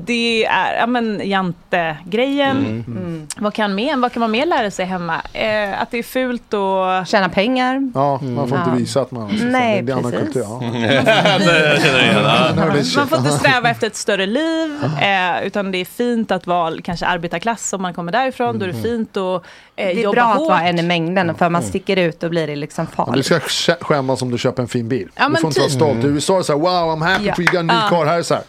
[0.05, 2.57] Det är, ja men jante-grejen.
[2.87, 3.27] Mm.
[3.37, 5.21] Vad kan mer, vad kan man mer lära sig hemma?
[5.33, 7.07] Eh, att det är fult och...
[7.07, 7.91] Tjäna pengar.
[7.95, 10.41] Ja, man får inte visa att man Nej, det är annan kultur.
[10.43, 10.61] Ja.
[12.97, 16.73] Man får inte sträva efter ett större liv, eh, utan det är fint att vara
[16.83, 18.59] kanske arbetarklass om man kommer därifrån.
[18.59, 19.43] Då är det fint att
[19.75, 20.49] eh, Det är jobba bra att hårt.
[20.49, 23.25] vara en i mängden, för man sticker ut då blir det liksom Men du farligt.
[23.25, 25.09] ska sk- skämmas om du köper en fin bil.
[25.15, 25.75] Ja, du men får inte vara typ.
[25.77, 26.03] stolt.
[26.23, 27.35] USA är det så här, wow I'm happy Ja.
[27.35, 27.89] for you got a new Ja.
[27.89, 28.05] car.
[28.05, 28.43] Här är det så här,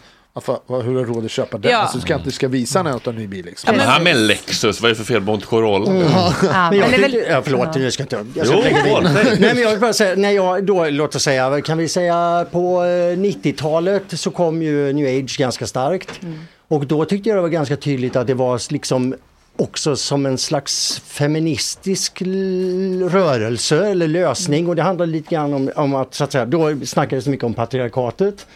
[0.83, 1.71] hur har du råd att köpa den?
[1.71, 1.77] Ja.
[1.77, 3.45] Alltså, du ska inte ska visa när du har en ny bil.
[3.45, 3.77] Liksom.
[3.77, 5.91] Det här med en Lexus, vad är det för fel på en Corolla?
[5.91, 8.25] Men jag men det är väl- tyckte, ja, förlåt, jag ska inte...
[8.35, 9.03] Jag ska Jo, förlåt.
[9.39, 12.45] Nej, men jag vill bara säga, när jag då, låt oss säga, kan vi säga
[12.51, 16.19] på eh, 90-talet så kom ju new age ganska starkt.
[16.67, 19.15] Och då tyckte jag det var ganska tydligt att det var liksom
[19.57, 22.21] också som en slags feministisk
[23.09, 26.85] rörelse eller lösning och det handlar lite grann om, om att, så att säga, då
[26.85, 28.47] snackades det mycket om patriarkatet.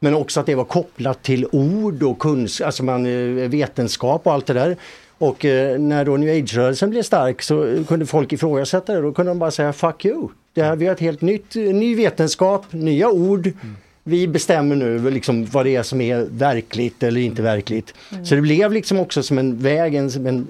[0.00, 4.32] Men också att det var kopplat till ord och kunskap, alltså man, eh, vetenskap och
[4.32, 4.76] allt det där.
[5.18, 9.00] Och eh, när då new age-rörelsen blev stark så kunde folk ifrågasätta det.
[9.00, 10.28] Då kunde de bara säga fuck you.
[10.54, 13.46] Det här, vi har ett helt nytt, eh, ny vetenskap, nya ord.
[13.46, 17.94] Mm vi bestämmer nu liksom vad det är som är verkligt eller inte verkligt.
[18.24, 20.46] Så det blev liksom också som en väg, en, en,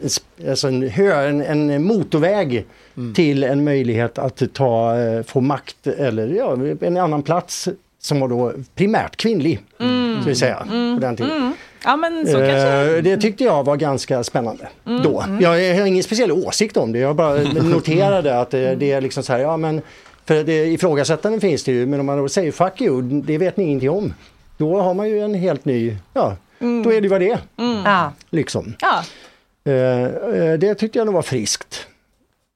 [0.48, 1.40] alltså en, hö, en,
[1.70, 2.64] en motorväg
[3.14, 7.68] till en möjlighet att ta, eh, få makt eller ja, en annan plats
[8.00, 9.60] som var då primärt kvinnlig.
[9.80, 10.20] Mm.
[10.20, 10.96] Ska vi säga, Mm.
[10.96, 11.32] på den tiden.
[11.36, 11.52] Mm.
[11.84, 12.96] Ja men så kanske.
[12.96, 15.20] Eh, Det tyckte jag var ganska spännande Mm, då.
[15.20, 15.40] mm.
[15.40, 19.00] Jag, jag har ingen speciell åsikt om det, jag bara noterade att det, det är
[19.00, 19.80] liksom så här, ja men
[20.26, 23.56] för det, ifrågasättanden finns det ju, men om man då säger fuck you, det vet
[23.56, 24.14] ni ingenting om.
[24.56, 27.38] Då har man ju en helt ny, ja, då är det vad det är.
[27.84, 28.12] Ja.
[28.30, 28.74] Liksom.
[28.80, 29.04] Ja.
[29.72, 31.86] Eh, eh, det tyckte jag nog var friskt.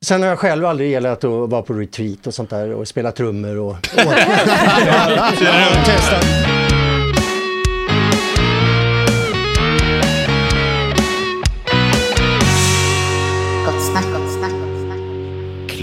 [0.04, 3.12] Sen har jag själv aldrig gillat att vara på retreat och sånt där och spela
[3.12, 3.70] trummor och...
[3.70, 3.78] och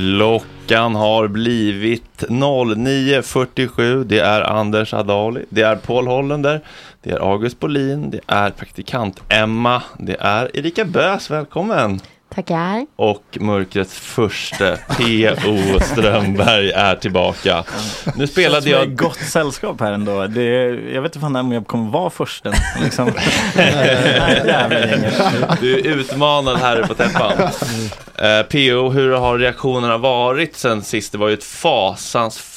[0.05, 4.03] Klockan har blivit 09.47.
[4.03, 6.61] Det är Anders Adali, det är Paul Hollander,
[7.03, 11.99] det är August Bolin, det är praktikant Emma, det är Erika Bös, välkommen!
[12.35, 12.85] Tackar.
[12.95, 15.79] Och mörkrets första P.O.
[15.79, 17.63] Strömberg är tillbaka.
[18.15, 18.83] Nu spelade jag...
[18.83, 20.27] i gott sällskap här ändå.
[20.27, 20.43] Det,
[20.93, 22.53] jag vet inte fan om jag kommer vara försten.
[22.83, 23.11] Liksom.
[25.61, 27.33] Du är utmanad här på täppan.
[28.15, 28.89] Eh, P.O.
[28.89, 31.11] hur har reaktionerna varit sen sist?
[31.11, 31.43] Det var ju ett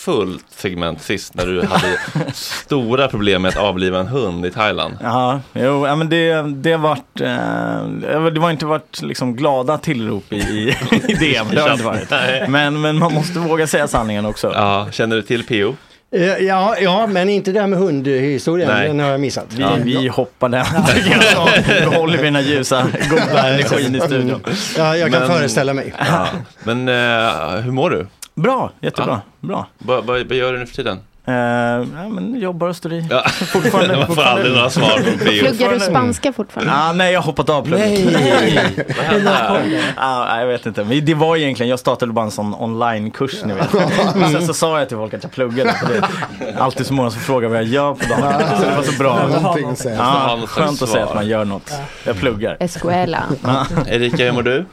[0.09, 1.99] fasansfullt segment sist när du hade
[2.33, 4.97] stora problem med att avliva en hund i Thailand.
[5.03, 9.79] Ja, jo, ja, men det, det har varit, eh, det har inte varit liksom glada
[9.79, 10.69] tillrop i, i,
[11.09, 12.11] i det, men det har inte varit.
[12.49, 14.53] Men, men man måste våga säga sanningen också.
[14.55, 15.75] Ja, känner du till P.O.?
[16.17, 18.89] Eh, Ja, ja, men inte det här med hundhistorien, Nej.
[18.89, 19.47] den har jag missat.
[19.49, 20.65] Vi, vi hoppar den.
[20.65, 21.49] Så
[21.91, 24.41] behåller vi den här ljusa, goda energin i studion.
[24.77, 25.95] Ja, jag kan föreställa mig.
[25.99, 26.27] Ja.
[26.65, 28.07] Men eh, hur mår du?
[28.43, 29.21] Bra, jättebra.
[29.41, 29.67] Bra.
[29.79, 30.99] Vad vad- vad gör du nu för tiden?
[31.25, 33.07] Eh, ja, men jobbar och står i.
[33.11, 33.23] Ja.
[33.29, 35.45] Fortfarande- Man får aldrig några svar från P.O.
[35.47, 36.73] Pluggar du spanska fortfarande?
[36.75, 38.13] Ah, nej, jag har hoppat av plugget.
[38.13, 38.85] Nej.
[38.97, 39.83] Vad hände?
[39.97, 40.85] Ah, jag vet inte.
[40.85, 43.73] Men det var egentligen, jag startade bara en sån onlinekurs ni vet.
[44.17, 45.73] Men sen så sa jag till folk att jag pluggade.
[45.73, 48.43] För det är alltid så många som frågar vad jag gör på dagen.
[48.59, 49.27] Så det var så bra.
[49.29, 49.97] Någonting att säga.
[49.97, 51.73] Ja, skönt att säga att man gör något.
[52.05, 52.57] Jag pluggar.
[52.61, 53.23] Escuela.
[53.45, 53.67] Ja.
[53.87, 54.67] Erika, hur mår du?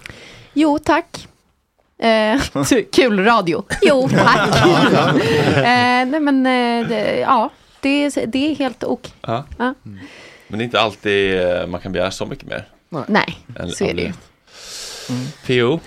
[0.53, 1.27] Jo, tack.
[1.99, 2.41] Eh,
[2.91, 3.63] kul radio.
[3.81, 4.65] Jo, tack.
[5.57, 7.49] eh, nej men, eh, det, ja,
[7.81, 9.13] det, är- det är helt ok.
[9.21, 9.43] Ja.
[9.57, 9.73] Ja.
[10.47, 12.67] Men det är inte alltid eh, man kan begära så mycket mer.
[13.07, 14.07] Nej, än så är det ju.
[14.07, 14.19] avlivet.
[15.45, 15.79] P.O.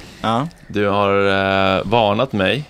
[0.69, 2.65] Du har eh, varnat mig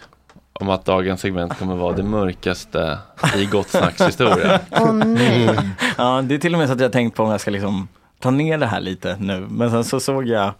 [0.52, 2.98] om att dagens segment kommer vara det mörkaste
[3.36, 4.60] i Gott Snacks historia.
[4.70, 5.50] Åh nej.
[5.98, 7.88] Ja, det är till och med så att jag tänkt på om jag ska liksom
[8.20, 9.46] ta ner det här lite nu.
[9.50, 10.52] Men sen så såg jag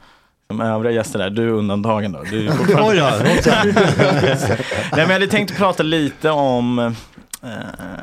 [0.49, 2.23] de övriga gäster där, du är undantagen då.
[2.31, 2.97] Du är fortfarande- Oj
[4.47, 4.55] Nej
[4.93, 6.79] men jag hade tänkt prata lite om...
[6.79, 6.91] Eh,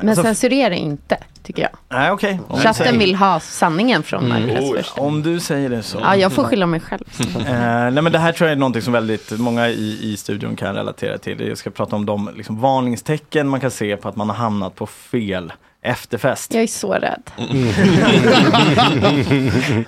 [0.00, 1.70] Men alltså- censurera inte, tycker jag.
[1.88, 2.40] Nej okej.
[2.50, 5.04] Du Chatten säger- vill ha sanningen från Marcus Oh.
[5.04, 5.98] Om du säger det så.
[6.00, 7.04] Ja, jag får skylla mig själv.
[7.46, 7.52] Eh,
[7.90, 10.74] nej men det här tror jag är någonting som väldigt många i, i studion kan
[10.74, 11.48] relatera till.
[11.48, 14.74] Jag ska prata om de liksom, varningstecken man kan se på att man har hamnat
[14.74, 15.52] på fel
[15.86, 16.54] efterfest.
[16.54, 17.22] Jag är så rädd.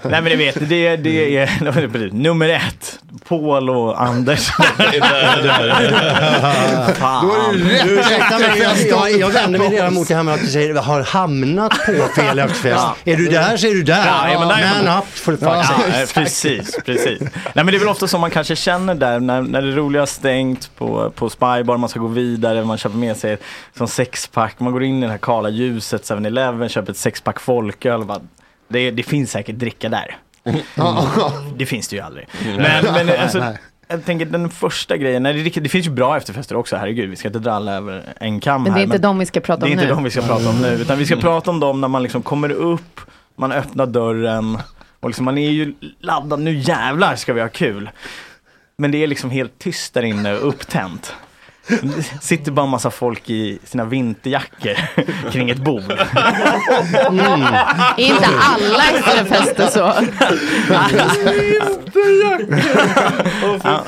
[0.02, 2.98] Nej men ni vet, det, det är nummer ett.
[3.28, 4.46] Paul och Anders.
[6.94, 7.28] Fan.
[7.28, 10.40] Då är det rätt Ursäkta mig, jag, vänder mig redan mot det här med att
[10.40, 12.64] du säger har hamnat på fel efterfest.
[12.76, 12.96] Ja.
[13.04, 14.06] Är du där så är du där.
[14.06, 17.20] Ja, ja, men där är man- up for fuck's Ja, eh, precis, precis.
[17.20, 20.02] Nej men det är väl ofta som man kanske känner där när, när det roliga
[20.02, 23.36] har stängt på, på Spybar, man ska gå vidare, man köper med sig
[23.76, 28.04] som sexpack, man går in i det här kala ljuset, 7-Eleven, köper ett sexpack folköl.
[28.04, 28.20] Bara,
[28.68, 30.16] det, det finns säkert dricka där.
[31.56, 32.28] Det finns det ju aldrig.
[32.44, 33.44] Men, men alltså,
[33.88, 37.16] jag tänker den första grejen, nej, det, det finns ju bra efterfester också, herregud, vi
[37.16, 38.80] ska inte dra alla över en kam Men det här.
[38.80, 39.90] är inte de vi ska prata Det är om inte nu.
[39.94, 42.22] de vi ska prata om nu, utan vi ska prata om dem när man liksom
[42.22, 43.00] kommer upp,
[43.36, 44.58] man öppnar dörren
[45.00, 47.90] och liksom man är ju laddad, nu jävlar ska vi ha kul.
[48.78, 51.14] Men det är liksom helt tyst där inne, upptänt.
[52.20, 54.74] Sitter bara en massa folk i sina vinterjackor
[55.30, 55.92] kring ett bord.
[57.08, 57.44] Mm.
[57.96, 59.92] Inte alla efterfester så?
[63.64, 63.84] Ja.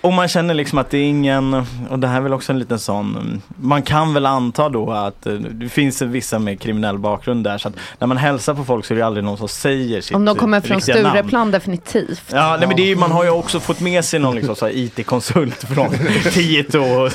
[0.00, 2.58] Och man känner liksom att det är ingen, och det här är väl också en
[2.58, 7.44] liten sån, man kan väl anta då att eh, det finns vissa med kriminell bakgrund
[7.44, 10.00] där så att när man hälsar på folk så är det aldrig någon som säger
[10.00, 10.80] sitt Om de kommer från.
[10.80, 12.22] Stureplan definitivt.
[12.32, 15.64] Ja, nej, men det är, man har ju också fått med sig någon liksom, IT-konsult
[15.74, 15.88] från
[16.32, 17.12] Tieto och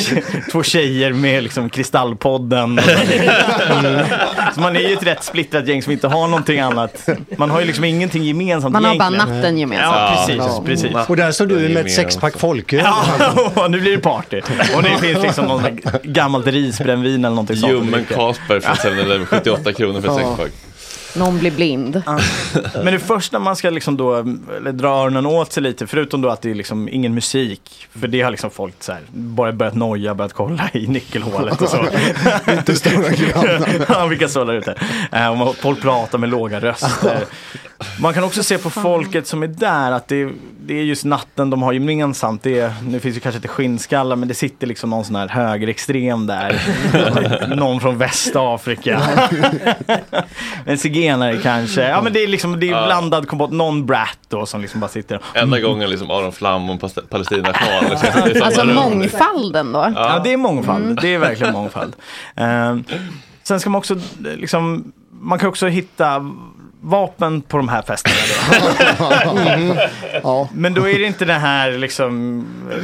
[0.52, 2.78] två tjejer med liksom, Kristallpodden.
[2.78, 4.06] Mm.
[4.54, 7.08] Så man är ju ett rätt splittrat gäng som inte har någonting annat.
[7.36, 9.36] Man har ju liksom ingenting gemensamt Man har bara egentligen.
[9.36, 9.96] natten gemensamt.
[9.96, 10.36] Ja, precis.
[10.38, 10.62] Ja.
[10.66, 11.08] precis.
[11.08, 12.80] Och där som du med ett sexpack folköl.
[12.84, 14.40] Ja, nu blir det party.
[14.76, 17.72] Och det finns liksom någon gammalt risbrännvin eller någonting sånt.
[17.72, 20.14] Ljummen Carlsberg från 7-Eleven, 78 kronor för Ja.
[20.16, 20.50] sexpack.
[21.16, 22.02] Någon blir blind.
[22.74, 24.14] Men det första man ska liksom då,
[24.56, 28.08] eller dra öronen åt sig lite, förutom då att det är liksom ingen musik, för
[28.08, 31.86] det har liksom folk så här, bara börjat noja, börjat kolla i nyckelhålet och så.
[32.52, 33.68] Inte stora grannar.
[33.88, 34.74] ja, vilka där ute.
[35.12, 37.24] Eh, och man- folk pratar med låga röster.
[38.00, 40.30] Man kan också se på folket som är där att det,
[40.60, 42.42] det är just natten de har gemensamt.
[42.42, 45.28] Det är, nu finns ju kanske inte skinnskallar men det sitter liksom någon sån här
[45.28, 46.62] högerextrem där.
[47.56, 49.00] någon från Västafrika.
[50.66, 51.88] en zigenare kanske.
[51.88, 53.50] Ja men det är liksom det är blandad kompott.
[53.50, 55.20] Någon brat då som liksom bara sitter.
[55.34, 57.90] Enda gången liksom Aron Flam och en Palestina-sjal.
[57.90, 58.74] Liksom, Alltså rum.
[58.74, 59.92] mångfalden då.
[59.96, 60.84] Ja, det är mångfald.
[60.84, 60.98] Mm.
[61.02, 61.96] Det är verkligen mångfald.
[62.36, 62.76] Eh,
[63.42, 64.00] sen ska man också, eh,
[64.36, 66.30] liksom, man kan också hitta
[66.82, 68.16] vapen på de här festerna.
[68.98, 69.12] Då.
[69.52, 69.76] Mm.
[70.22, 70.48] Ja.
[70.52, 72.76] Men då är det inte det här liksom eh,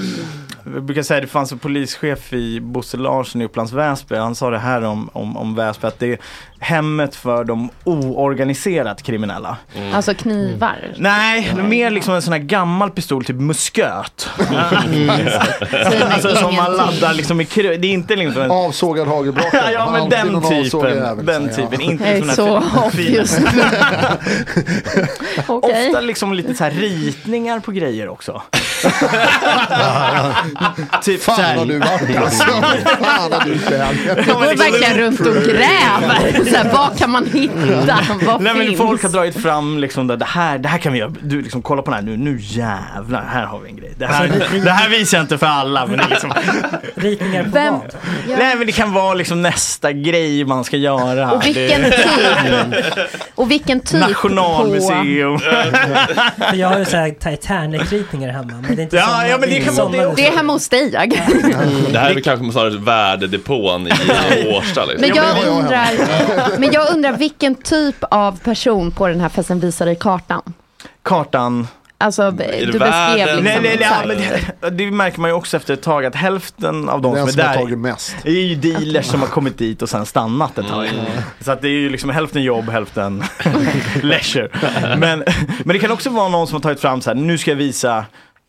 [0.75, 4.17] jag brukar säga det fanns en polischef i Bosse Larsson i Upplands Väsby.
[4.17, 6.19] Han sa det här om, om, om Väsby att det är
[6.61, 9.57] hemmet för de oorganiserat kriminella.
[9.95, 10.95] Alltså knivar.
[10.97, 14.31] Nej, det är mer liksom en sån här gammal pistol, typ musköt.
[16.11, 17.83] alltså som man laddar liksom i krut.
[17.83, 18.51] Det är inte liksom en...
[18.51, 19.73] Avsågad hagelbrakare.
[19.73, 21.27] Ja men Alltid den typen.
[21.27, 21.81] Den typen.
[21.81, 23.47] Inte Jag är här så just nu.
[25.47, 25.89] Okej.
[25.89, 28.43] Ofta liksom lite så här ritningar på grejer också.
[31.03, 32.45] typ så Fan har du varit alltså.
[33.01, 33.55] Fan har du.
[33.55, 33.61] Du
[34.33, 36.45] går verkligen runt och gräver.
[36.51, 37.99] Så här, vad kan man hitta?
[38.27, 38.79] Vad Nej men finns?
[38.79, 41.13] folk har dragit fram liksom det här, det här kan vi göra.
[41.23, 43.93] Du liksom kolla på den här nu, nu jävlar, här har vi en grej.
[43.99, 46.33] Det här, Alltså, det- här visar jag inte för alla men det är liksom,
[46.95, 47.95] Ritningar på Vem- vad?
[48.39, 51.31] Nej men det kan vara liksom nästa grej man ska göra.
[51.33, 52.07] Och vilken Det- typ?
[53.35, 55.39] Och vilken typ Nationalmuseum.
[55.39, 58.65] För jag har ju såhär Titanic-ritningar hemma.
[58.69, 60.91] Det är inte Ja, ja, men det kan såna- det Det är hemma hos dig
[60.93, 61.11] jag.
[61.93, 63.91] Det här är väl kanske snarare värdedepån i
[64.57, 64.85] Årsta.
[64.85, 65.01] Liksom.
[65.01, 69.87] Men jag, undrar, men jag undrar vilken typ av person på den här festen visar
[69.87, 70.43] dig kartan?
[71.03, 71.69] Kartan.
[72.01, 73.37] Alltså det du beskrev världen?
[73.45, 73.63] liksom.
[73.63, 77.03] Nej, nej, nej, det, det märker man ju också efter ett tag att hälften av
[77.03, 78.17] de som är som har där tagit mest.
[78.25, 80.87] är ju dealers som har kommit dit och sen stannat ett tag.
[81.41, 83.25] Så att det är ju liksom hälften jobb, hälften
[84.03, 84.49] leisure.
[84.99, 85.25] Men,
[85.65, 87.57] men det kan också vara någon som har tagit fram så här, nu ska jag
[87.57, 88.05] visa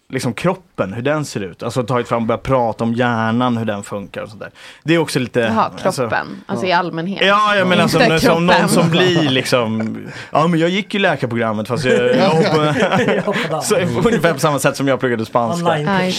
[0.09, 1.63] liksom kroppen, hur den ser ut.
[1.63, 4.49] Alltså tagit fram och börjat prata om hjärnan, hur den funkar och sådär.
[4.83, 5.39] Det är också lite...
[5.39, 6.27] Jaha, alltså- kroppen.
[6.45, 7.25] Alltså, i allmänhet.
[7.25, 9.97] Ja, jag menar som, Inte som någon som blir liksom,
[10.31, 14.77] ja men jag gick ju läkarprogrammet fast jag, jag hoppade, så, ungefär på samma sätt
[14.77, 15.65] som jag pluggade spanska.
[15.65, 16.13] Online.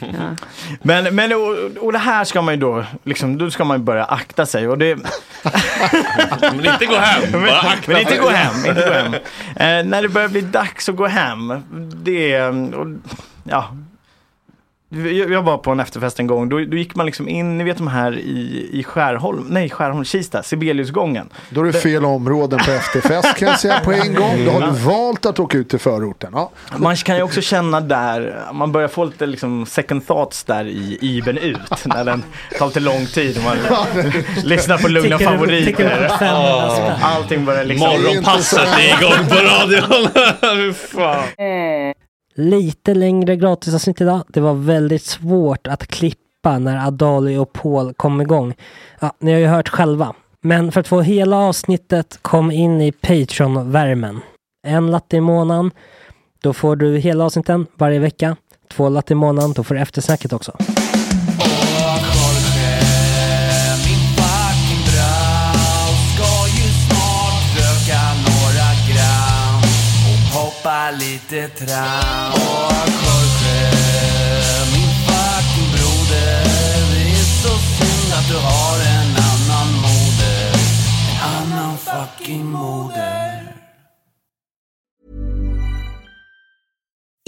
[0.00, 0.46] Ja.
[0.82, 3.84] Men, men och, och det här ska man ju då, liksom, då ska man ju
[3.84, 4.98] börja akta sig och det,
[6.40, 9.14] Men inte gå hem, bara akta men inte gå hem, inte gå hem.
[9.14, 11.54] Eh, när det börjar bli dags att gå hem,
[12.02, 12.86] det är, och,
[13.50, 13.76] ja.
[15.28, 17.76] Jag var på en efterfest en gång, då, då gick man liksom in, ni vet
[17.76, 21.28] de här i, i Skärholm, nej Skärholm, Kista, Sibeliusgången.
[21.50, 24.44] Då är det fel områden på efterfest kan jag säga på en gång.
[24.44, 26.30] Då har du valt att åka ut till förorten.
[26.34, 26.50] Ja.
[26.76, 30.98] Man kan ju också känna där, man börjar få lite liksom second thoughts där i
[31.00, 31.84] Iben ut.
[31.84, 32.24] När den
[32.58, 33.56] tar lite lång tid och man
[34.44, 35.66] lyssnar på lugna Tickar favoriter.
[35.66, 36.92] tickar upp 500 spänn.
[37.02, 37.88] Allting börjar liksom...
[37.88, 40.08] Morgonpasset är igång på radion.
[42.40, 44.22] Lite längre gratisavsnitt idag.
[44.28, 48.54] Det var väldigt svårt att klippa när Adali och Paul kom igång.
[49.00, 50.14] Ja, ni har ju hört själva.
[50.40, 54.20] Men för att få hela avsnittet, kom in i Patreon-värmen.
[54.66, 55.70] En latte i månaden,
[56.42, 58.36] då får du hela avsnitten varje vecka.
[58.72, 60.52] Två latte i månaden, då får du eftersnacket också.
[70.98, 73.70] Lite Och Jorge,
[74.74, 76.42] min fucking broder
[76.92, 80.52] Det är så synd att du har en annan moder
[81.10, 83.38] En annan fucking moder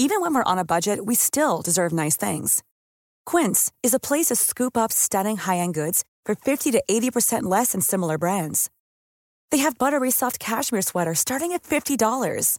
[0.03, 2.63] Even when we're on a budget, we still deserve nice things.
[3.27, 7.73] Quince is a place to scoop up stunning high-end goods for 50 to 80% less
[7.73, 8.71] than similar brands.
[9.51, 12.59] They have buttery soft cashmere sweaters starting at $50,